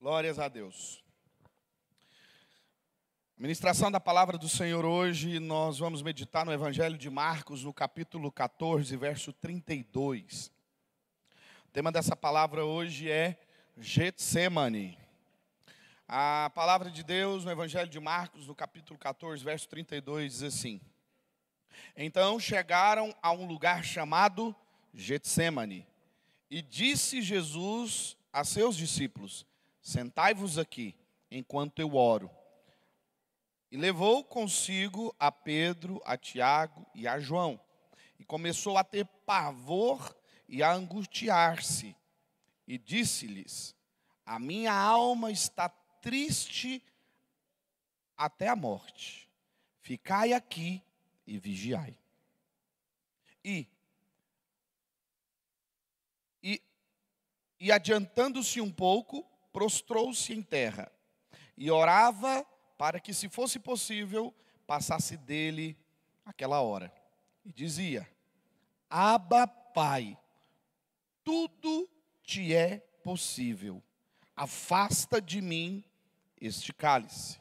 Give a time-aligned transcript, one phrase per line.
[0.00, 1.02] Glórias a Deus.
[3.36, 8.30] Ministração da palavra do Senhor hoje, nós vamos meditar no Evangelho de Marcos, no capítulo
[8.30, 10.52] 14, verso 32.
[11.66, 13.40] O tema dessa palavra hoje é
[13.76, 14.96] Getsemane.
[16.06, 20.80] A palavra de Deus no Evangelho de Marcos, no capítulo 14, verso 32, diz assim:
[21.96, 24.54] Então chegaram a um lugar chamado
[24.94, 25.84] Getsemane,
[26.48, 29.44] e disse Jesus a seus discípulos:
[29.80, 30.94] Sentai-vos aqui,
[31.30, 32.30] enquanto eu oro.
[33.70, 37.60] E levou consigo a Pedro, a Tiago e a João,
[38.18, 40.16] e começou a ter pavor
[40.48, 41.94] e a angustiar-se,
[42.66, 43.76] e disse-lhes:
[44.24, 46.82] A minha alma está triste
[48.16, 49.28] até a morte.
[49.80, 50.82] Ficai aqui
[51.26, 51.98] e vigiai.
[53.44, 53.66] E,
[56.42, 56.62] e,
[57.60, 60.90] e adiantando-se um pouco, prostrou-se em terra
[61.56, 64.32] e orava para que, se fosse possível,
[64.66, 65.76] passasse dele
[66.24, 66.92] aquela hora.
[67.44, 68.08] E dizia:
[68.88, 70.18] Aba, Pai,
[71.24, 71.88] tudo
[72.22, 73.82] te é possível.
[74.36, 75.84] Afasta de mim
[76.40, 77.40] este cálice.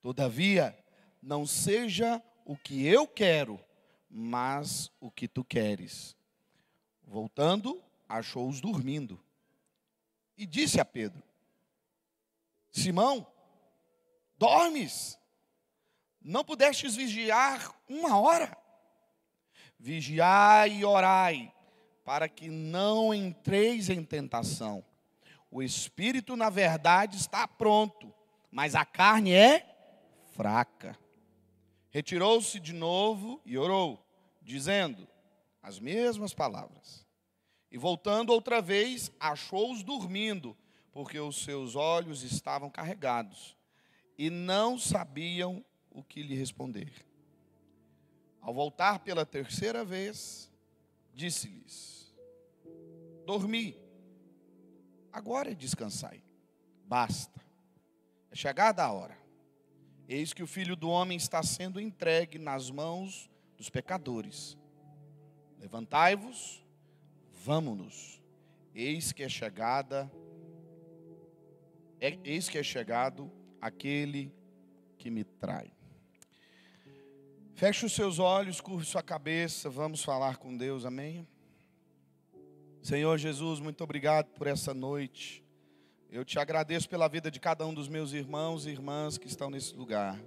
[0.00, 0.76] Todavia,
[1.22, 3.62] não seja o que eu quero,
[4.08, 6.16] mas o que tu queres.
[7.04, 9.22] Voltando, achou-os dormindo.
[10.36, 11.22] E disse a Pedro:
[12.72, 13.26] Simão,
[14.36, 15.18] dormes?
[16.20, 18.56] Não pudestes vigiar uma hora?
[19.78, 21.52] Vigiai e orai,
[22.04, 24.84] para que não entreis em tentação.
[25.50, 28.12] O espírito, na verdade, está pronto,
[28.50, 29.66] mas a carne é
[30.34, 30.96] fraca.
[31.90, 34.06] Retirou-se de novo e orou,
[34.40, 35.08] dizendo
[35.62, 37.06] as mesmas palavras.
[37.70, 40.56] E voltando outra vez, achou-os dormindo,
[40.92, 43.56] porque os seus olhos estavam carregados
[44.18, 46.92] e não sabiam o que lhe responder.
[48.40, 50.50] Ao voltar pela terceira vez,
[51.14, 52.14] disse-lhes:
[53.24, 53.76] Dormi,
[55.12, 56.22] agora descansai,
[56.86, 57.40] basta,
[58.30, 59.18] é chegada a hora.
[60.08, 64.58] Eis que o filho do homem está sendo entregue nas mãos dos pecadores.
[65.58, 66.64] Levantai-vos,
[67.44, 68.20] vamos-nos,
[68.74, 70.10] eis que é chegada
[72.00, 73.30] é, eis que é chegado
[73.60, 74.32] aquele
[74.96, 75.70] que me trai.
[77.54, 81.28] Feche os seus olhos, curve sua cabeça, vamos falar com Deus, amém?
[82.80, 85.44] Senhor Jesus, muito obrigado por essa noite.
[86.10, 89.50] Eu te agradeço pela vida de cada um dos meus irmãos e irmãs que estão
[89.50, 90.18] nesse lugar.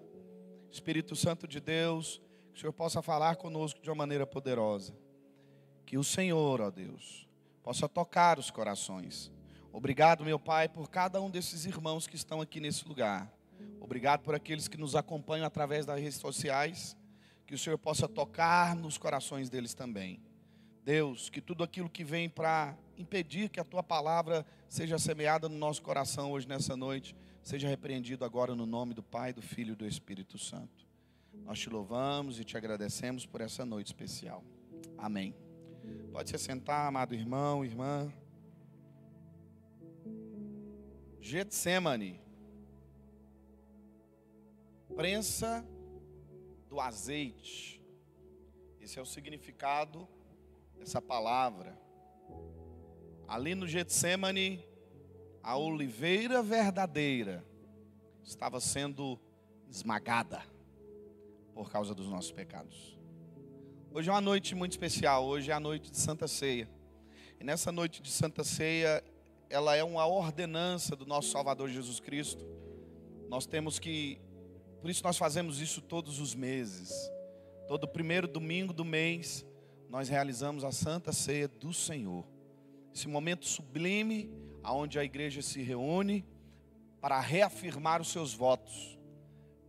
[0.71, 4.95] Espírito Santo de Deus, que o Senhor possa falar conosco de uma maneira poderosa.
[5.85, 7.27] Que o Senhor, ó Deus,
[7.63, 9.31] possa tocar os corações
[9.75, 13.33] Obrigado, meu Pai, por cada um desses irmãos que estão aqui nesse lugar.
[13.81, 16.95] Obrigado por aqueles que nos acompanham através das redes sociais.
[17.47, 20.21] Que o Senhor possa tocar nos corações deles também.
[20.85, 25.57] Deus, que tudo aquilo que vem para impedir que a tua palavra seja semeada no
[25.57, 29.75] nosso coração hoje nessa noite, seja repreendido agora no nome do Pai, do Filho e
[29.75, 30.87] do Espírito Santo.
[31.33, 34.43] Nós te louvamos e te agradecemos por essa noite especial.
[34.99, 35.35] Amém.
[36.11, 38.13] Pode se sentar, amado irmão, irmã.
[41.23, 42.19] Getsemane.
[44.93, 45.65] Prensa
[46.67, 47.81] do azeite.
[48.81, 50.05] Esse é o significado
[50.77, 51.79] dessa palavra.
[53.25, 54.67] Ali no Getsemane,
[55.41, 57.41] a oliveira verdadeira
[58.21, 59.17] estava sendo
[59.69, 60.43] esmagada
[61.53, 62.99] por causa dos nossos pecados.
[63.93, 66.69] Hoje é uma noite muito especial, hoje é a noite de Santa Ceia.
[67.39, 69.01] E nessa noite de Santa Ceia,
[69.53, 72.43] ela é uma ordenança do nosso Salvador Jesus Cristo.
[73.29, 74.19] Nós temos que,
[74.81, 76.91] por isso nós fazemos isso todos os meses.
[77.67, 79.45] Todo primeiro domingo do mês,
[79.87, 82.25] nós realizamos a Santa Ceia do Senhor.
[82.91, 84.27] Esse momento sublime,
[84.63, 86.25] aonde a igreja se reúne
[86.99, 88.97] para reafirmar os seus votos,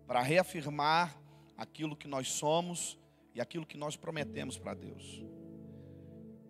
[0.07, 1.15] para reafirmar
[1.59, 2.99] aquilo que nós somos
[3.35, 5.23] e aquilo que nós prometemos para Deus.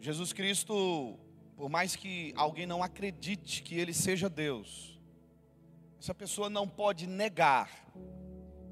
[0.00, 1.19] Jesus Cristo
[1.56, 4.98] por mais que alguém não acredite que ele seja Deus,
[5.98, 7.70] essa pessoa não pode negar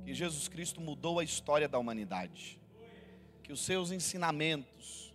[0.05, 2.61] que Jesus Cristo mudou a história da humanidade,
[3.43, 5.15] que os seus ensinamentos,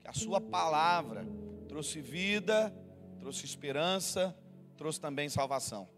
[0.00, 1.26] que a sua palavra
[1.68, 2.74] trouxe vida,
[3.18, 4.36] trouxe esperança,
[4.76, 5.88] trouxe também salvação.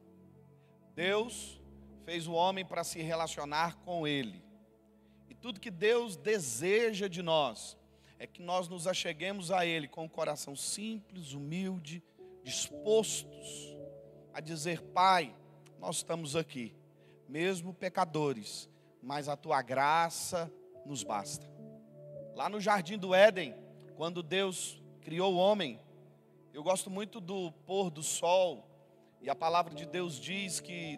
[0.95, 1.61] Deus
[2.05, 4.43] fez o homem para se relacionar com ele.
[5.29, 7.79] E tudo que Deus deseja de nós
[8.23, 12.01] é que nós nos acheguemos a Ele com o um coração simples, humilde,
[12.45, 13.77] dispostos
[14.33, 15.35] a dizer: Pai,
[15.81, 16.73] nós estamos aqui,
[17.29, 18.71] mesmo pecadores,
[19.03, 20.49] mas a tua graça
[20.87, 21.51] nos basta.
[22.37, 23.57] Lá no jardim do Éden,
[23.97, 25.81] quando Deus criou o homem,
[26.55, 28.65] eu gosto muito do pôr do sol,
[29.21, 30.97] e a palavra de Deus diz que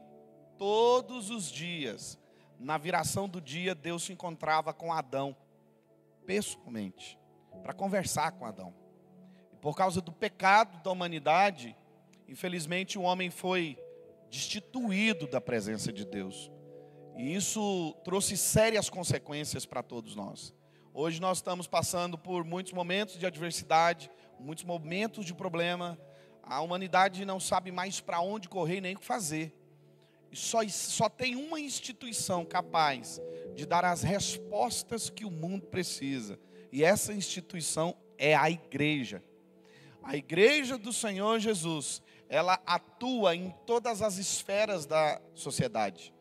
[0.59, 2.19] todos os dias,
[2.59, 5.35] na viração do dia, Deus se encontrava com Adão,
[6.26, 7.19] pessoalmente,
[7.62, 8.75] para conversar com Adão.
[9.53, 11.76] E por causa do pecado da humanidade,
[12.29, 13.79] infelizmente o homem foi
[14.31, 16.50] destituído da presença de Deus.
[17.17, 20.53] E isso trouxe sérias consequências para todos nós.
[20.93, 25.99] Hoje nós estamos passando por muitos momentos de adversidade, muitos momentos de problema.
[26.43, 29.53] A humanidade não sabe mais para onde correr nem o que fazer.
[30.35, 33.21] Só, só tem uma instituição capaz
[33.55, 36.39] de dar as respostas que o mundo precisa.
[36.73, 39.23] E essa instituição é a igreja.
[40.03, 46.13] A igreja do Senhor Jesus, ela atua em todas as esferas da sociedade.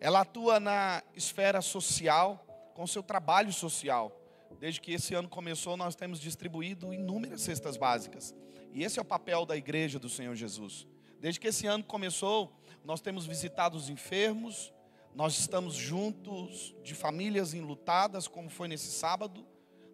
[0.00, 4.16] Ela atua na esfera social, com seu trabalho social.
[4.58, 8.34] Desde que esse ano começou, nós temos distribuído inúmeras cestas básicas.
[8.72, 10.86] E esse é o papel da igreja do Senhor Jesus.
[11.20, 12.52] Desde que esse ano começou,
[12.84, 14.72] nós temos visitado os enfermos,
[15.14, 19.46] nós estamos juntos de famílias enlutadas, como foi nesse sábado.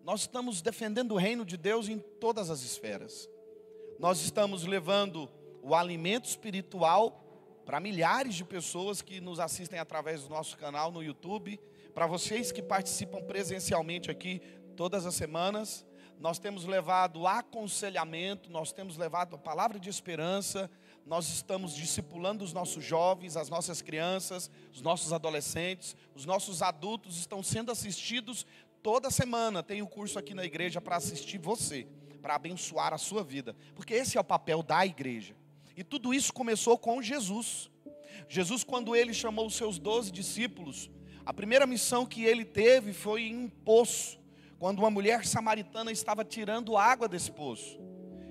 [0.05, 3.29] Nós estamos defendendo o reino de Deus em todas as esferas.
[3.99, 5.29] Nós estamos levando
[5.63, 7.23] o alimento espiritual
[7.65, 11.59] para milhares de pessoas que nos assistem através do nosso canal no YouTube,
[11.93, 14.41] para vocês que participam presencialmente aqui
[14.77, 15.85] todas as semanas.
[16.21, 20.71] Nós temos levado aconselhamento, nós temos levado a palavra de esperança,
[21.07, 27.17] nós estamos discipulando os nossos jovens, as nossas crianças, os nossos adolescentes, os nossos adultos
[27.17, 28.45] estão sendo assistidos
[28.83, 29.63] toda semana.
[29.63, 31.87] Tem um curso aqui na igreja para assistir você,
[32.21, 35.37] para abençoar a sua vida, porque esse é o papel da igreja.
[35.77, 37.71] E tudo isso começou com Jesus.
[38.29, 40.91] Jesus, quando ele chamou os seus doze discípulos,
[41.25, 44.19] a primeira missão que ele teve foi em um poço,
[44.59, 47.79] quando uma mulher samaritana estava tirando água desse poço.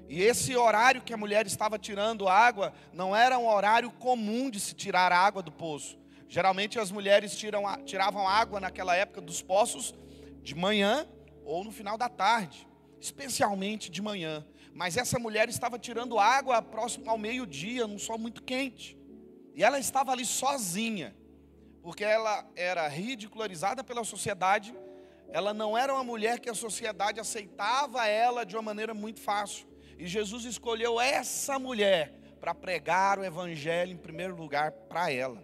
[0.07, 4.59] E esse horário que a mulher estava tirando água não era um horário comum de
[4.59, 5.97] se tirar água do poço.
[6.27, 9.95] Geralmente as mulheres tiram, tiravam água naquela época dos poços
[10.43, 11.07] de manhã
[11.43, 12.67] ou no final da tarde,
[12.99, 14.45] especialmente de manhã.
[14.73, 18.97] Mas essa mulher estava tirando água próximo ao meio-dia, num sol muito quente.
[19.55, 21.15] E ela estava ali sozinha,
[21.81, 24.75] porque ela era ridicularizada pela sociedade.
[25.29, 29.65] Ela não era uma mulher que a sociedade aceitava ela de uma maneira muito fácil.
[29.97, 35.43] E Jesus escolheu essa mulher para pregar o evangelho em primeiro lugar para ela.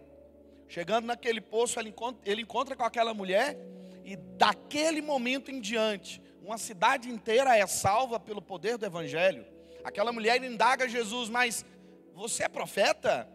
[0.68, 3.58] Chegando naquele poço, ele encontra, ele encontra com aquela mulher
[4.04, 9.46] e daquele momento em diante, uma cidade inteira é salva pelo poder do evangelho.
[9.84, 11.66] Aquela mulher indaga Jesus, mas
[12.14, 13.28] você é profeta?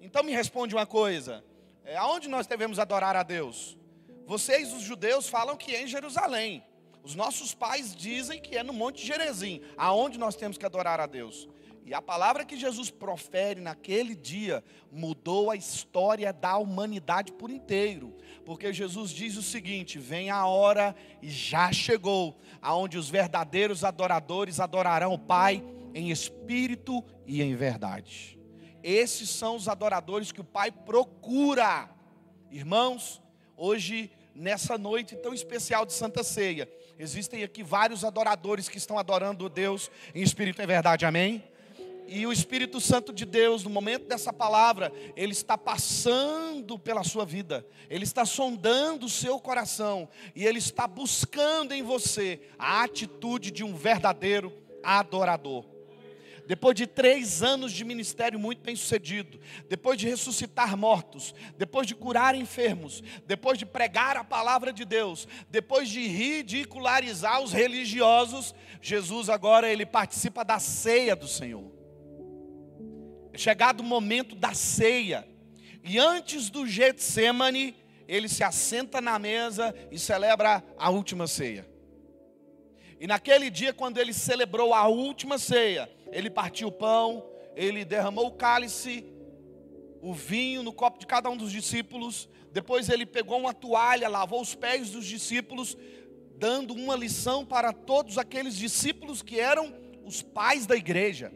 [0.00, 1.44] Então me responde uma coisa:
[1.84, 3.78] é, aonde nós devemos adorar a Deus?
[4.26, 6.64] Vocês, os judeus, falam que é em Jerusalém.
[7.04, 11.06] Os nossos pais dizem que é no Monte Gerezim, aonde nós temos que adorar a
[11.06, 11.46] Deus.
[11.86, 18.16] E a palavra que Jesus profere naquele dia mudou a história da humanidade por inteiro.
[18.46, 24.58] Porque Jesus diz o seguinte: vem a hora e já chegou, aonde os verdadeiros adoradores
[24.58, 25.62] adorarão o Pai
[25.92, 28.40] em espírito e em verdade.
[28.82, 31.90] Esses são os adoradores que o Pai procura.
[32.50, 33.22] Irmãos,
[33.58, 39.48] hoje nessa noite tão especial de Santa Ceia, existem aqui vários adoradores que estão adorando
[39.48, 41.04] Deus em espírito e em verdade.
[41.04, 41.42] Amém?
[42.06, 47.24] E o Espírito Santo de Deus, no momento dessa palavra, ele está passando pela sua
[47.24, 53.50] vida, ele está sondando o seu coração, e ele está buscando em você a atitude
[53.50, 55.73] de um verdadeiro adorador.
[56.46, 61.94] Depois de três anos de ministério muito bem sucedido, depois de ressuscitar mortos, depois de
[61.94, 69.28] curar enfermos, depois de pregar a palavra de Deus, depois de ridicularizar os religiosos, Jesus
[69.28, 71.72] agora ele participa da ceia do Senhor.
[73.32, 75.26] É chegado o momento da ceia.
[75.82, 77.74] E antes do Getsemane,
[78.06, 81.66] ele se assenta na mesa e celebra a última ceia.
[83.00, 88.28] E naquele dia, quando ele celebrou a última ceia, ele partiu o pão, ele derramou
[88.28, 89.04] o cálice,
[90.00, 92.28] o vinho no copo de cada um dos discípulos.
[92.52, 95.76] Depois ele pegou uma toalha, lavou os pés dos discípulos,
[96.38, 101.32] dando uma lição para todos aqueles discípulos que eram os pais da igreja,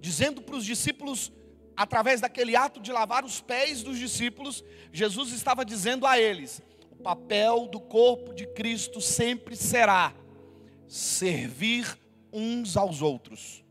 [0.00, 1.32] dizendo para os discípulos
[1.76, 6.96] através daquele ato de lavar os pés dos discípulos, Jesus estava dizendo a eles: o
[6.96, 10.12] papel do corpo de Cristo sempre será
[10.88, 11.96] servir
[12.32, 13.65] uns aos outros.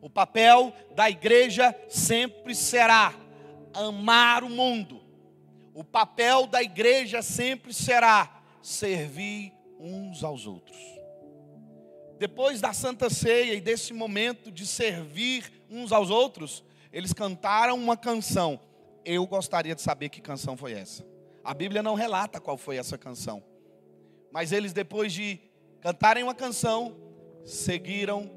[0.00, 3.14] O papel da igreja sempre será
[3.74, 5.00] amar o mundo.
[5.74, 10.78] O papel da igreja sempre será servir uns aos outros.
[12.18, 17.96] Depois da Santa Ceia e desse momento de servir uns aos outros, eles cantaram uma
[17.96, 18.60] canção.
[19.04, 21.06] Eu gostaria de saber que canção foi essa.
[21.42, 23.42] A Bíblia não relata qual foi essa canção.
[24.30, 25.40] Mas eles, depois de
[25.80, 26.94] cantarem uma canção,
[27.44, 28.30] seguiram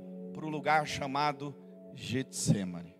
[0.43, 1.55] para o lugar chamado
[1.95, 2.93] Getsemane.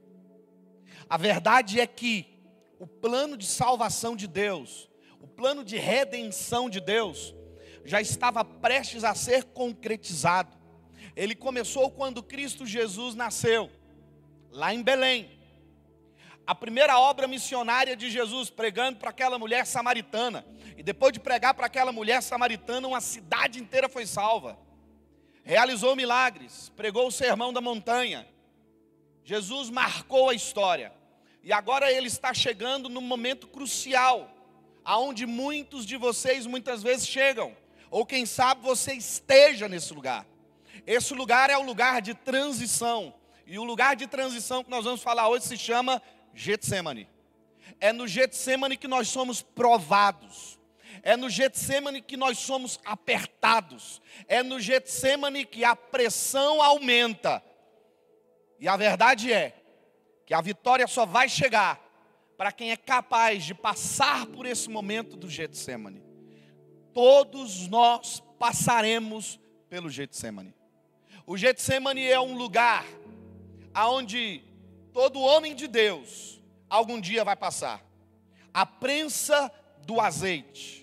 [1.09, 2.41] A verdade é que
[2.79, 7.35] o plano de salvação de Deus, o plano de redenção de Deus,
[7.83, 10.55] já estava prestes a ser concretizado.
[11.17, 13.69] Ele começou quando Cristo Jesus nasceu,
[14.50, 15.29] lá em Belém.
[16.47, 20.45] A primeira obra missionária de Jesus, pregando para aquela mulher samaritana.
[20.77, 24.57] E depois de pregar para aquela mulher samaritana, uma cidade inteira foi salva.
[25.43, 28.27] Realizou milagres, pregou o sermão da montanha.
[29.23, 30.93] Jesus marcou a história.
[31.43, 34.29] E agora ele está chegando no momento crucial,
[34.83, 37.55] aonde muitos de vocês muitas vezes chegam
[37.93, 40.25] ou quem sabe você esteja nesse lugar.
[40.83, 43.13] Esse lugar é o lugar de transição.
[43.45, 46.01] E o lugar de transição que nós vamos falar hoje se chama
[46.33, 47.07] Getsemane.
[47.79, 50.52] É no Getsemane que nós somos provados.
[51.03, 54.01] É no Getsemane que nós somos apertados.
[54.27, 57.43] É no Getsemane que a pressão aumenta.
[58.60, 59.55] E a verdade é
[60.25, 61.79] que a vitória só vai chegar
[62.38, 66.13] para quem é capaz de passar por esse momento do Getsemane
[66.93, 70.53] todos nós passaremos pelo Getsemane.
[71.25, 72.86] O Getsemane é um lugar
[73.74, 74.43] aonde
[74.93, 77.83] todo homem de Deus algum dia vai passar.
[78.53, 79.51] A prensa
[79.86, 80.82] do azeite,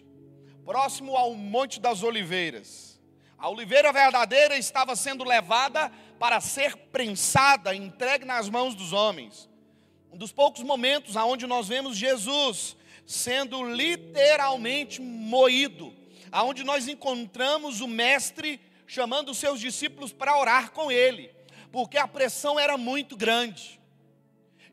[0.70, 3.00] próximo ao Monte das Oliveiras.
[3.36, 9.50] A oliveira verdadeira estava sendo levada para ser prensada, entregue nas mãos dos homens.
[10.12, 15.92] Um dos poucos momentos aonde nós vemos Jesus sendo literalmente moído
[16.30, 21.34] aonde nós encontramos o mestre chamando os seus discípulos para orar com ele,
[21.72, 23.80] porque a pressão era muito grande.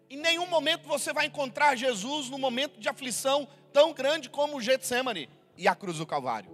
[0.08, 4.62] Em nenhum momento você vai encontrar Jesus no momento de aflição tão grande como o
[4.62, 5.27] Getsemane
[5.58, 6.52] e a cruz do Calvário.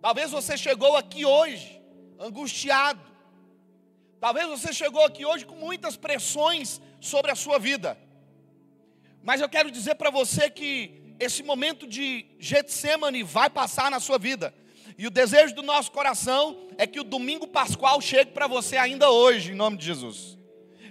[0.00, 1.82] Talvez você chegou aqui hoje
[2.18, 3.00] angustiado.
[4.20, 7.98] Talvez você chegou aqui hoje com muitas pressões sobre a sua vida.
[9.22, 14.18] Mas eu quero dizer para você que esse momento de Getsemane vai passar na sua
[14.18, 14.54] vida.
[14.96, 19.10] E o desejo do nosso coração é que o domingo pascual chegue para você ainda
[19.10, 20.38] hoje, em nome de Jesus.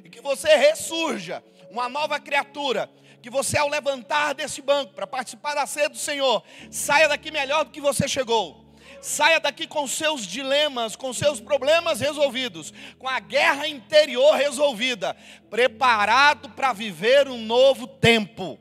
[0.04, 2.90] E que você ressurja, uma nova criatura.
[3.24, 7.64] Que você, ao levantar desse banco para participar da ceia do Senhor, saia daqui melhor
[7.64, 8.76] do que você chegou.
[9.02, 15.16] Saia daqui com seus dilemas, com seus problemas resolvidos, com a guerra interior resolvida,
[15.50, 18.60] preparado para viver um novo tempo.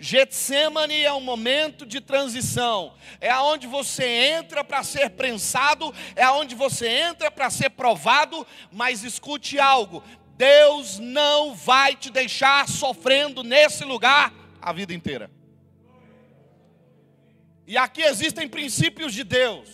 [0.00, 6.54] Getsemane é um momento de transição, é aonde você entra para ser prensado, é aonde
[6.54, 10.04] você entra para ser provado, mas escute algo:
[10.38, 15.28] Deus não vai te deixar sofrendo nesse lugar a vida inteira.
[17.66, 19.68] E aqui existem princípios de Deus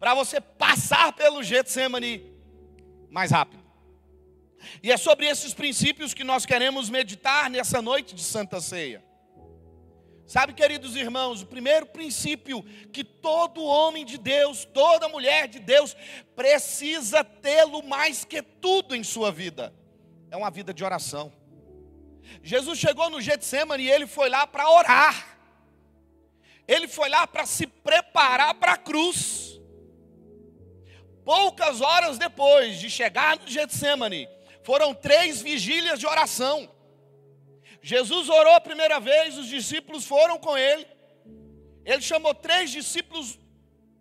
[0.00, 2.34] para você passar pelo Getsemane
[3.08, 3.62] mais rápido.
[4.82, 9.04] E é sobre esses princípios que nós queremos meditar nessa noite de Santa Ceia.
[10.32, 15.94] Sabe, queridos irmãos, o primeiro princípio que todo homem de Deus, toda mulher de Deus
[16.34, 19.74] precisa tê-lo mais que tudo em sua vida,
[20.30, 21.30] é uma vida de oração.
[22.42, 25.36] Jesus chegou no Getsemane e ele foi lá para orar.
[26.66, 29.60] Ele foi lá para se preparar para a cruz.
[31.26, 34.26] Poucas horas depois de chegar no Getsemane,
[34.64, 36.70] foram três vigílias de oração.
[37.82, 40.86] Jesus orou a primeira vez, os discípulos foram com ele.
[41.84, 43.38] Ele chamou três discípulos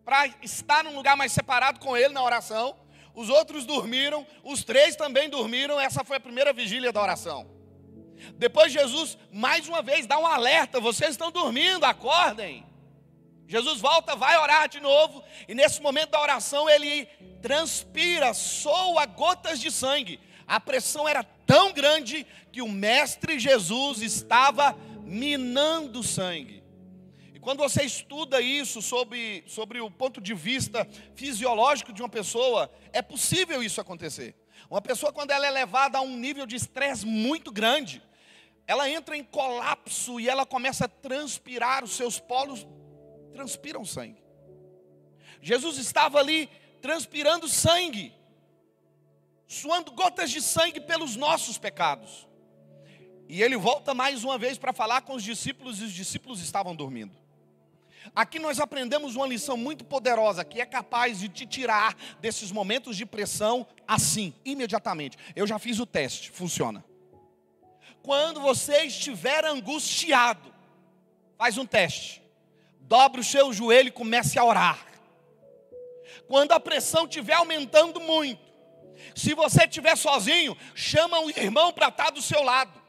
[0.05, 2.79] para estar num lugar mais separado com ele na oração.
[3.15, 5.79] Os outros dormiram, os três também dormiram.
[5.79, 7.50] Essa foi a primeira vigília da oração.
[8.35, 12.63] Depois Jesus, mais uma vez, dá um alerta: vocês estão dormindo, acordem.
[13.47, 17.05] Jesus volta, vai orar de novo, e nesse momento da oração ele
[17.41, 20.21] transpira, soa gotas de sangue.
[20.47, 26.63] A pressão era tão grande que o Mestre Jesus estava minando sangue.
[27.34, 32.72] E quando você estuda isso sobre, sobre o ponto de vista fisiológico de uma pessoa,
[32.93, 34.34] é possível isso acontecer.
[34.70, 38.01] Uma pessoa, quando ela é levada a um nível de estresse muito grande,
[38.65, 42.65] ela entra em colapso e ela começa a transpirar, os seus polos
[43.34, 44.24] transpiram sangue.
[45.41, 46.50] Jesus estava ali
[46.81, 48.20] transpirando sangue
[49.51, 52.25] suando gotas de sangue pelos nossos pecados.
[53.27, 56.74] E ele volta mais uma vez para falar com os discípulos e os discípulos estavam
[56.74, 57.13] dormindo.
[58.15, 62.96] Aqui nós aprendemos uma lição muito poderosa que é capaz de te tirar desses momentos
[62.96, 65.17] de pressão assim, imediatamente.
[65.36, 66.81] Eu já fiz o teste, funciona.
[68.01, 70.53] Quando você estiver angustiado,
[71.38, 72.24] faz um teste.
[72.79, 74.88] Dobre o seu joelho e comece a orar.
[76.25, 78.50] Quando a pressão estiver aumentando muito,
[79.15, 82.82] se você estiver sozinho, chama um irmão para estar do seu lado.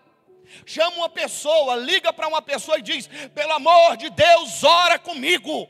[0.67, 5.69] Chama uma pessoa, liga para uma pessoa e diz: pelo amor de Deus, ora comigo.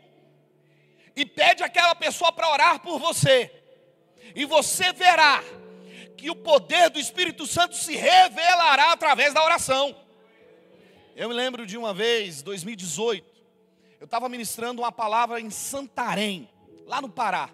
[1.15, 3.51] E pede aquela pessoa para orar por você.
[4.35, 5.43] E você verá
[6.17, 9.95] que o poder do Espírito Santo se revelará através da oração.
[11.15, 13.27] Eu me lembro de uma vez, 2018,
[14.01, 16.49] eu estava ministrando uma palavra em Santarém,
[16.87, 17.51] lá no Pará.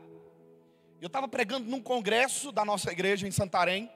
[1.01, 3.91] Eu estava pregando num congresso da nossa igreja em Santarém.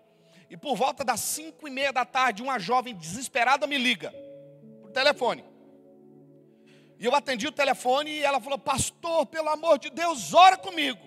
[0.49, 4.13] E por volta das cinco e meia da tarde, uma jovem desesperada me liga
[4.81, 5.45] por telefone.
[6.99, 11.01] E eu atendi o telefone e ela falou: Pastor, pelo amor de Deus, ora comigo.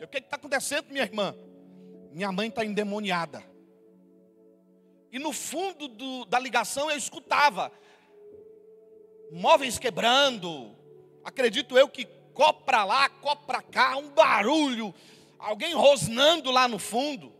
[0.00, 1.36] Eu, o que está acontecendo, minha irmã?
[2.10, 3.44] Minha mãe está endemoniada.
[5.12, 7.70] E no fundo do, da ligação eu escutava
[9.30, 10.74] móveis quebrando.
[11.22, 14.94] Acredito eu que copo para lá, copo para cá, um barulho,
[15.42, 17.32] alguém rosnando lá no fundo.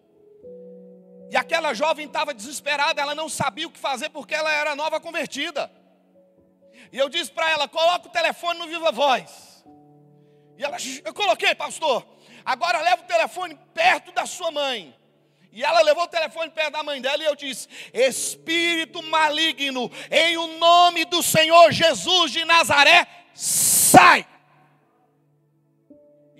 [1.30, 5.00] E aquela jovem estava desesperada, ela não sabia o que fazer porque ela era nova
[5.00, 5.72] convertida.
[6.92, 9.64] E eu disse para ela: coloca o telefone no Viva Voz.
[10.58, 12.06] E ela, eu coloquei, pastor.
[12.44, 14.94] Agora leva o telefone perto da sua mãe.
[15.52, 20.36] E ela levou o telefone perto da mãe dela e eu disse: Espírito maligno, em
[20.36, 24.26] o nome do Senhor Jesus de Nazaré, sai.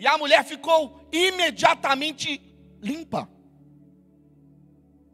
[0.03, 2.43] E a mulher ficou imediatamente
[2.83, 3.31] limpa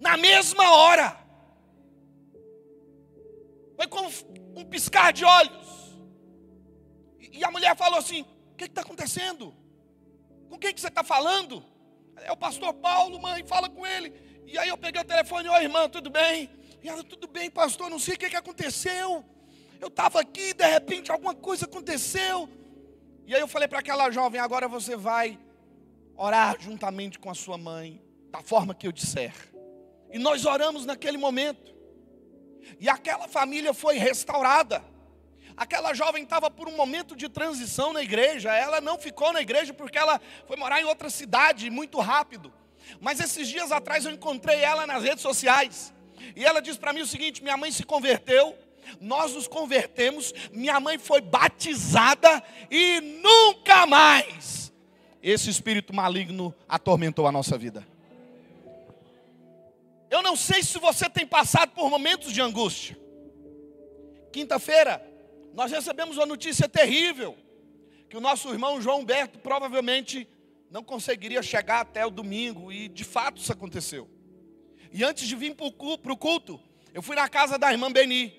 [0.00, 1.14] na mesma hora.
[3.76, 4.09] Foi como
[4.57, 5.68] um piscar de olhos.
[7.20, 8.22] E a mulher falou assim:
[8.53, 9.55] O que está acontecendo?
[10.48, 11.62] Com quem que você está falando?
[12.16, 14.14] É o pastor Paulo, mãe, fala com ele.
[14.46, 16.48] E aí eu peguei o telefone, oi irmã, tudo bem?
[16.83, 19.22] E ela, tudo bem, pastor, não sei o que, que aconteceu.
[19.79, 22.48] Eu estava aqui, de repente alguma coisa aconteceu.
[23.29, 25.38] E aí eu falei para aquela jovem, agora você vai
[26.17, 29.35] orar juntamente com a sua mãe, da forma que eu disser.
[30.11, 31.77] E nós oramos naquele momento.
[32.81, 34.83] E aquela família foi restaurada.
[35.59, 38.51] Aquela jovem estava por um momento de transição na igreja.
[38.55, 42.51] Ela não ficou na igreja porque ela foi morar em outra cidade muito rápido.
[42.99, 45.93] Mas esses dias atrás eu encontrei ela nas redes sociais.
[46.35, 48.57] E ela disse para mim o seguinte: minha mãe se converteu,
[49.01, 54.72] nós nos convertemos, minha mãe foi batizada e nunca mais
[55.22, 57.87] esse espírito maligno atormentou a nossa vida.
[60.11, 62.98] Eu não sei se você tem passado por momentos de angústia.
[64.33, 65.05] Quinta-feira,
[65.53, 67.37] nós recebemos uma notícia terrível:
[68.09, 70.27] que o nosso irmão João Humberto provavelmente
[70.70, 74.09] não conseguiria chegar até o domingo, e de fato isso aconteceu.
[74.92, 76.61] E antes de vir para o culto,
[76.94, 78.38] eu fui na casa da irmã Beni.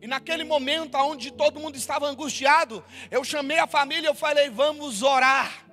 [0.00, 4.48] E naquele momento onde todo mundo estava angustiado, eu chamei a família e eu falei:
[4.48, 5.66] vamos orar.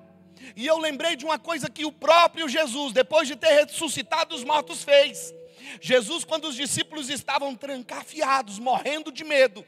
[0.56, 4.44] E eu lembrei de uma coisa que o próprio Jesus, depois de ter ressuscitado os
[4.44, 5.34] mortos, fez.
[5.82, 9.66] Jesus, quando os discípulos estavam trancafiados, morrendo de medo,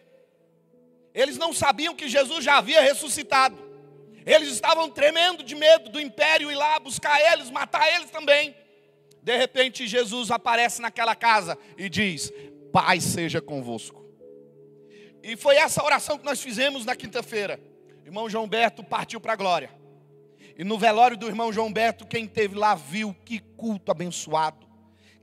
[1.13, 3.57] eles não sabiam que Jesus já havia ressuscitado.
[4.25, 8.55] Eles estavam tremendo de medo do império ir lá buscar eles, matar eles também.
[9.23, 12.31] De repente, Jesus aparece naquela casa e diz:
[12.71, 13.96] Pai seja convosco.
[15.27, 17.59] E foi essa oração que nós fizemos na quinta-feira.
[18.05, 19.69] Irmão João Berto partiu para a glória.
[20.57, 24.65] E no velório do irmão João Beto, quem teve lá viu que culto abençoado.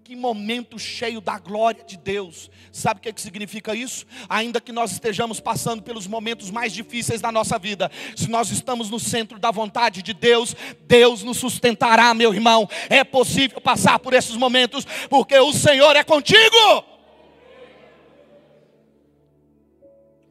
[0.04, 2.50] Que momento cheio da glória de Deus.
[2.70, 4.04] Sabe o que, é que significa isso?
[4.28, 8.90] Ainda que nós estejamos passando pelos momentos mais difíceis da nossa vida, se nós estamos
[8.90, 10.54] no centro da vontade de Deus,
[10.86, 12.68] Deus nos sustentará, meu irmão.
[12.90, 16.93] É possível passar por esses momentos, porque o Senhor é contigo.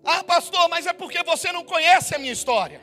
[0.03, 2.81] Ah, pastor, mas é porque você não conhece a minha história.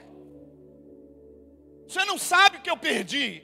[1.87, 3.43] Você não sabe o que eu perdi.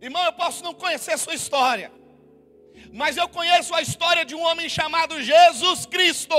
[0.00, 1.92] Irmão, eu posso não conhecer a sua história,
[2.92, 6.34] mas eu conheço a história de um homem chamado Jesus Cristo,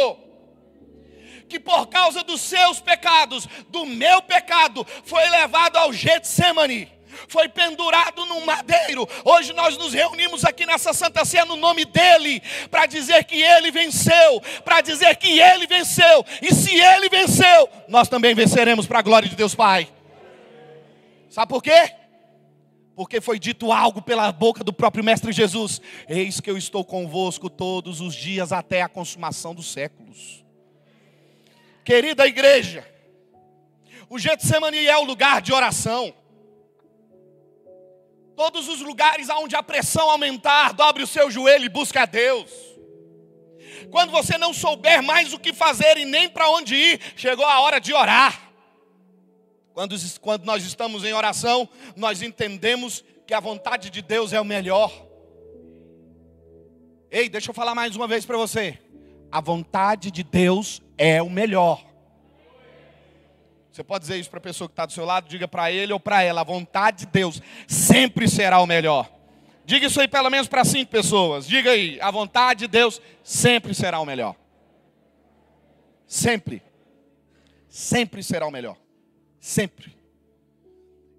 [1.47, 6.94] que por causa dos seus pecados, do meu pecado, foi levado ao Getsemane
[7.27, 9.07] foi pendurado num madeiro.
[9.23, 13.71] Hoje nós nos reunimos aqui nessa Santa Ceia no nome dele, para dizer que ele
[13.71, 19.03] venceu, para dizer que ele venceu, e se ele venceu, nós também venceremos para a
[19.03, 19.87] glória de Deus Pai.
[21.29, 21.93] Sabe por quê?
[22.95, 27.49] Porque foi dito algo pela boca do próprio Mestre Jesus: Eis que eu estou convosco
[27.49, 30.45] todos os dias até a consumação dos séculos.
[31.83, 32.87] Querida igreja,
[34.09, 36.13] o Getsemane é o lugar de oração.
[38.35, 42.51] Todos os lugares onde a pressão aumentar, dobre o seu joelho e busque a Deus.
[43.89, 47.61] Quando você não souber mais o que fazer e nem para onde ir, chegou a
[47.61, 48.51] hora de orar.
[49.73, 54.45] Quando, quando nós estamos em oração, nós entendemos que a vontade de Deus é o
[54.45, 54.91] melhor.
[57.11, 58.79] Ei, deixa eu falar mais uma vez para você.
[59.31, 61.84] A vontade de Deus é o melhor.
[63.75, 65.91] Você pode dizer isso para a pessoa que está do seu lado, diga para ele
[65.91, 69.11] ou para ela: a vontade de Deus sempre será o melhor.
[69.65, 71.45] Diga isso aí pelo menos para cinco pessoas.
[71.45, 74.33] Diga aí, a vontade de Deus sempre será o melhor.
[76.07, 76.63] Sempre.
[77.67, 78.77] Sempre será o melhor.
[79.41, 79.93] Sempre.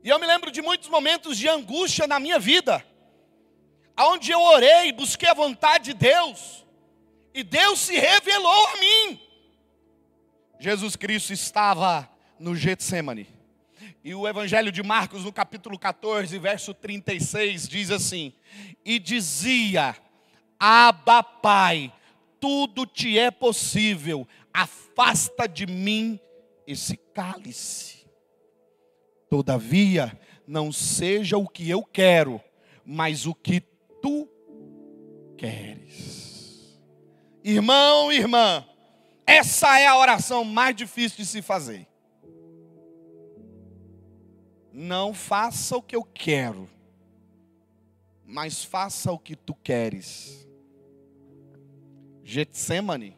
[0.03, 2.83] E eu me lembro de muitos momentos de angústia na minha vida,
[3.99, 6.65] onde eu orei, busquei a vontade de Deus,
[7.35, 9.21] e Deus se revelou a mim.
[10.59, 13.29] Jesus Cristo estava no Getsemane.
[14.03, 18.33] E o Evangelho de Marcos, no capítulo 14, verso 36, diz assim:
[18.85, 19.97] E dizia:
[20.59, 21.93] Abba, Pai,
[22.41, 26.19] tudo te é possível, afasta de mim
[26.67, 28.07] esse cálice.
[29.29, 32.41] Todavia, não seja o que eu quero,
[32.85, 33.61] mas o que
[34.01, 34.29] tu
[35.37, 36.81] queres.
[37.43, 38.65] Irmão, irmã,
[39.27, 41.87] essa é a oração mais difícil de se fazer.
[44.79, 46.69] Não faça o que eu quero,
[48.23, 50.47] mas faça o que tu queres.
[52.23, 53.17] Getsemane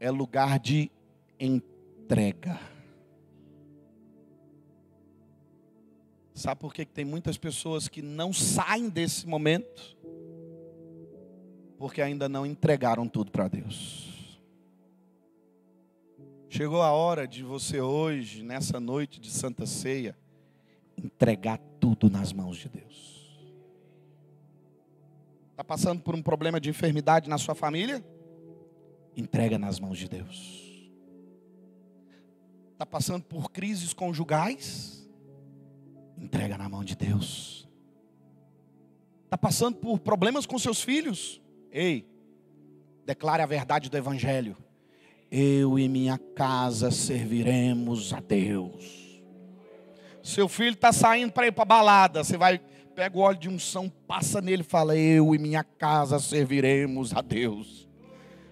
[0.00, 0.90] é lugar de
[1.38, 2.58] entrega.
[6.32, 9.94] Sabe por que tem muitas pessoas que não saem desse momento?
[11.76, 14.11] Porque ainda não entregaram tudo para Deus.
[16.54, 20.14] Chegou a hora de você hoje, nessa noite de Santa Ceia,
[21.02, 23.42] entregar tudo nas mãos de Deus.
[25.50, 28.04] Está passando por um problema de enfermidade na sua família?
[29.16, 30.92] Entrega nas mãos de Deus.
[32.72, 35.10] Está passando por crises conjugais?
[36.18, 37.66] Entrega na mão de Deus.
[39.24, 41.40] Está passando por problemas com seus filhos?
[41.70, 42.06] Ei,
[43.06, 44.54] declare a verdade do Evangelho
[45.34, 49.22] eu e minha casa serviremos a Deus.
[50.22, 52.58] Seu filho está saindo para ir para balada, você vai,
[52.94, 57.22] pega o óleo de unção, passa nele e fala: Eu e minha casa serviremos a
[57.22, 57.88] Deus.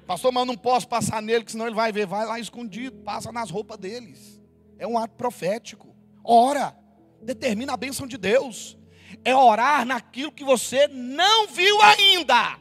[0.06, 2.06] Pastor, mas eu não posso passar nele, que senão ele vai ver.
[2.06, 4.40] Vai lá escondido, passa nas roupas deles.
[4.78, 5.94] É um ato profético.
[6.24, 6.74] Ora,
[7.22, 8.78] determina a bênção de Deus.
[9.22, 12.58] É orar naquilo que você não viu ainda.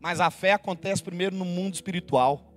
[0.00, 2.51] Mas a fé acontece primeiro no mundo espiritual.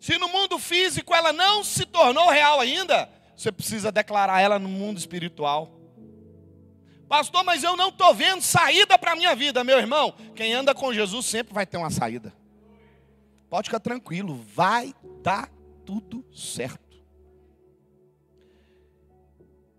[0.00, 4.68] Se no mundo físico ela não se tornou real ainda, você precisa declarar ela no
[4.68, 5.78] mundo espiritual.
[7.06, 10.14] Pastor, mas eu não estou vendo saída para a minha vida, meu irmão.
[10.34, 12.32] Quem anda com Jesus sempre vai ter uma saída.
[13.50, 15.50] Pode ficar tranquilo, vai dar
[15.84, 16.98] tudo certo.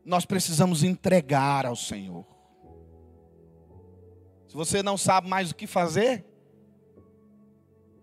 [0.06, 2.28] Nós precisamos entregar ao Senhor.
[4.48, 6.26] Se você não sabe mais o que fazer,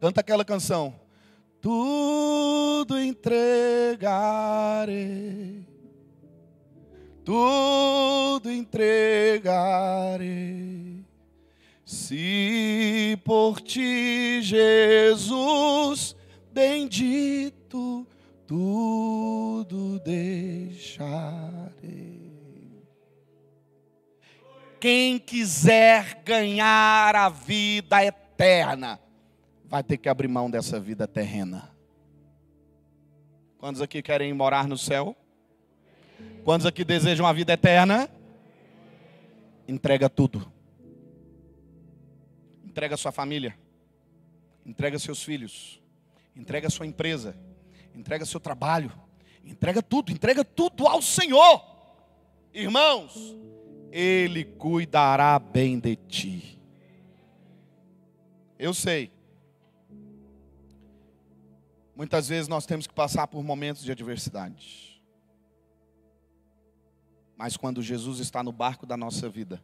[0.00, 1.07] canta aquela canção
[1.60, 3.98] tudo entregarei,
[7.24, 9.28] tudo entregarei.
[11.84, 16.14] Se por ti, Jesus,
[16.52, 18.06] bendito,
[18.46, 21.68] tudo deixarei.
[24.80, 29.00] Quem quiser ganhar a vida eterna,
[29.68, 31.70] vai ter que abrir mão dessa vida terrena.
[33.58, 35.14] Quantos aqui querem morar no céu?
[36.44, 38.08] Quantos aqui desejam a vida eterna?
[39.66, 40.50] Entrega tudo.
[42.64, 43.58] Entrega sua família.
[44.64, 45.82] Entrega seus filhos.
[46.34, 47.36] Entrega sua empresa.
[47.94, 48.90] Entrega seu trabalho.
[49.44, 51.64] Entrega tudo, entrega tudo ao Senhor.
[52.52, 53.34] Irmãos,
[53.90, 56.58] Ele cuidará bem de ti.
[58.58, 59.10] Eu sei
[61.98, 65.02] Muitas vezes nós temos que passar por momentos de adversidade.
[67.36, 69.60] Mas quando Jesus está no barco da nossa vida,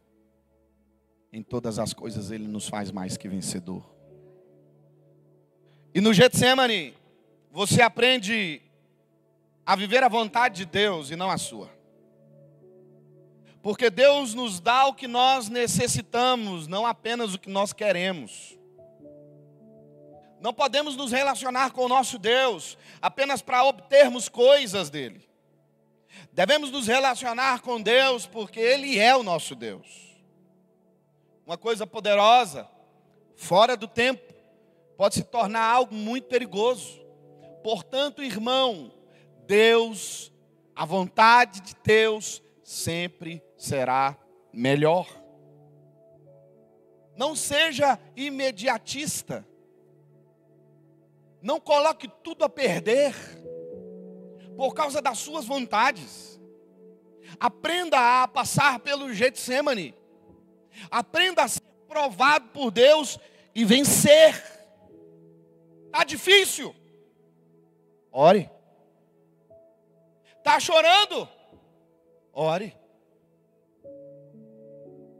[1.31, 3.89] em todas as coisas ele nos faz mais que vencedor.
[5.93, 6.93] E no Getsemane,
[7.53, 8.61] você aprende
[9.65, 11.71] a viver a vontade de Deus e não a sua.
[13.63, 18.59] Porque Deus nos dá o que nós necessitamos, não apenas o que nós queremos.
[20.45, 25.27] Não podemos nos relacionar com o nosso Deus apenas para obtermos coisas dele.
[26.31, 30.15] Devemos nos relacionar com Deus porque Ele é o nosso Deus.
[31.47, 32.69] Uma coisa poderosa,
[33.35, 34.21] fora do tempo,
[34.95, 37.03] pode se tornar algo muito perigoso.
[37.63, 38.93] Portanto, irmão,
[39.47, 40.31] Deus,
[40.75, 44.15] a vontade de Deus sempre será
[44.53, 45.07] melhor.
[47.17, 49.43] Não seja imediatista.
[51.45, 53.13] Não coloque tudo a perder
[54.57, 56.41] por causa das suas vontades.
[57.39, 59.93] Aprenda a passar pelo Getsemane.
[60.89, 63.19] Aprenda a ser provado por Deus
[63.53, 64.33] e vencer.
[65.85, 66.75] Está difícil.
[68.11, 68.49] Ore.
[70.39, 71.29] Está chorando?
[72.33, 72.75] Ore.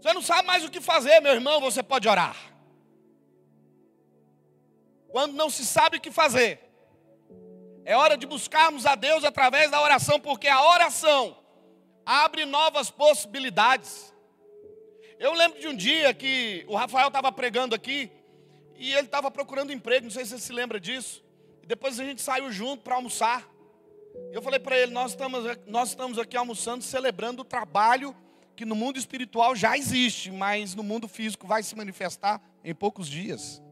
[0.01, 2.54] Você não sabe mais o que fazer, meu irmão, você pode orar.
[5.15, 6.59] Quando não se sabe o que fazer,
[7.85, 11.37] é hora de buscarmos a Deus através da oração, porque a oração
[12.05, 14.13] abre novas possibilidades.
[15.17, 18.11] Eu lembro de um dia que o Rafael estava pregando aqui
[18.75, 21.23] e ele estava procurando emprego, não sei se você se lembra disso.
[21.65, 23.49] Depois a gente saiu junto para almoçar.
[24.33, 28.13] Eu falei para ele: nós estamos, nós estamos aqui almoçando, celebrando o trabalho
[28.53, 33.07] que no mundo espiritual já existe, mas no mundo físico vai se manifestar em poucos
[33.07, 33.63] dias.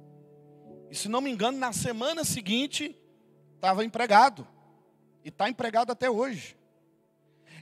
[0.93, 2.95] E se não me engano, na semana seguinte,
[3.55, 4.47] estava empregado.
[5.25, 6.55] E está empregado até hoje.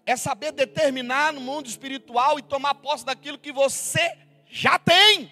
[0.06, 4.18] É saber determinar no mundo espiritual e tomar posse daquilo que você
[4.48, 5.32] já tem.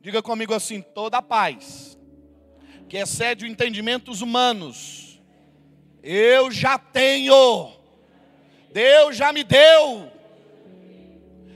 [0.00, 1.98] Diga comigo assim: toda a paz,
[2.88, 5.20] que excede o entendimento dos humanos,
[6.02, 7.76] eu já tenho
[8.72, 10.10] Deus já me deu.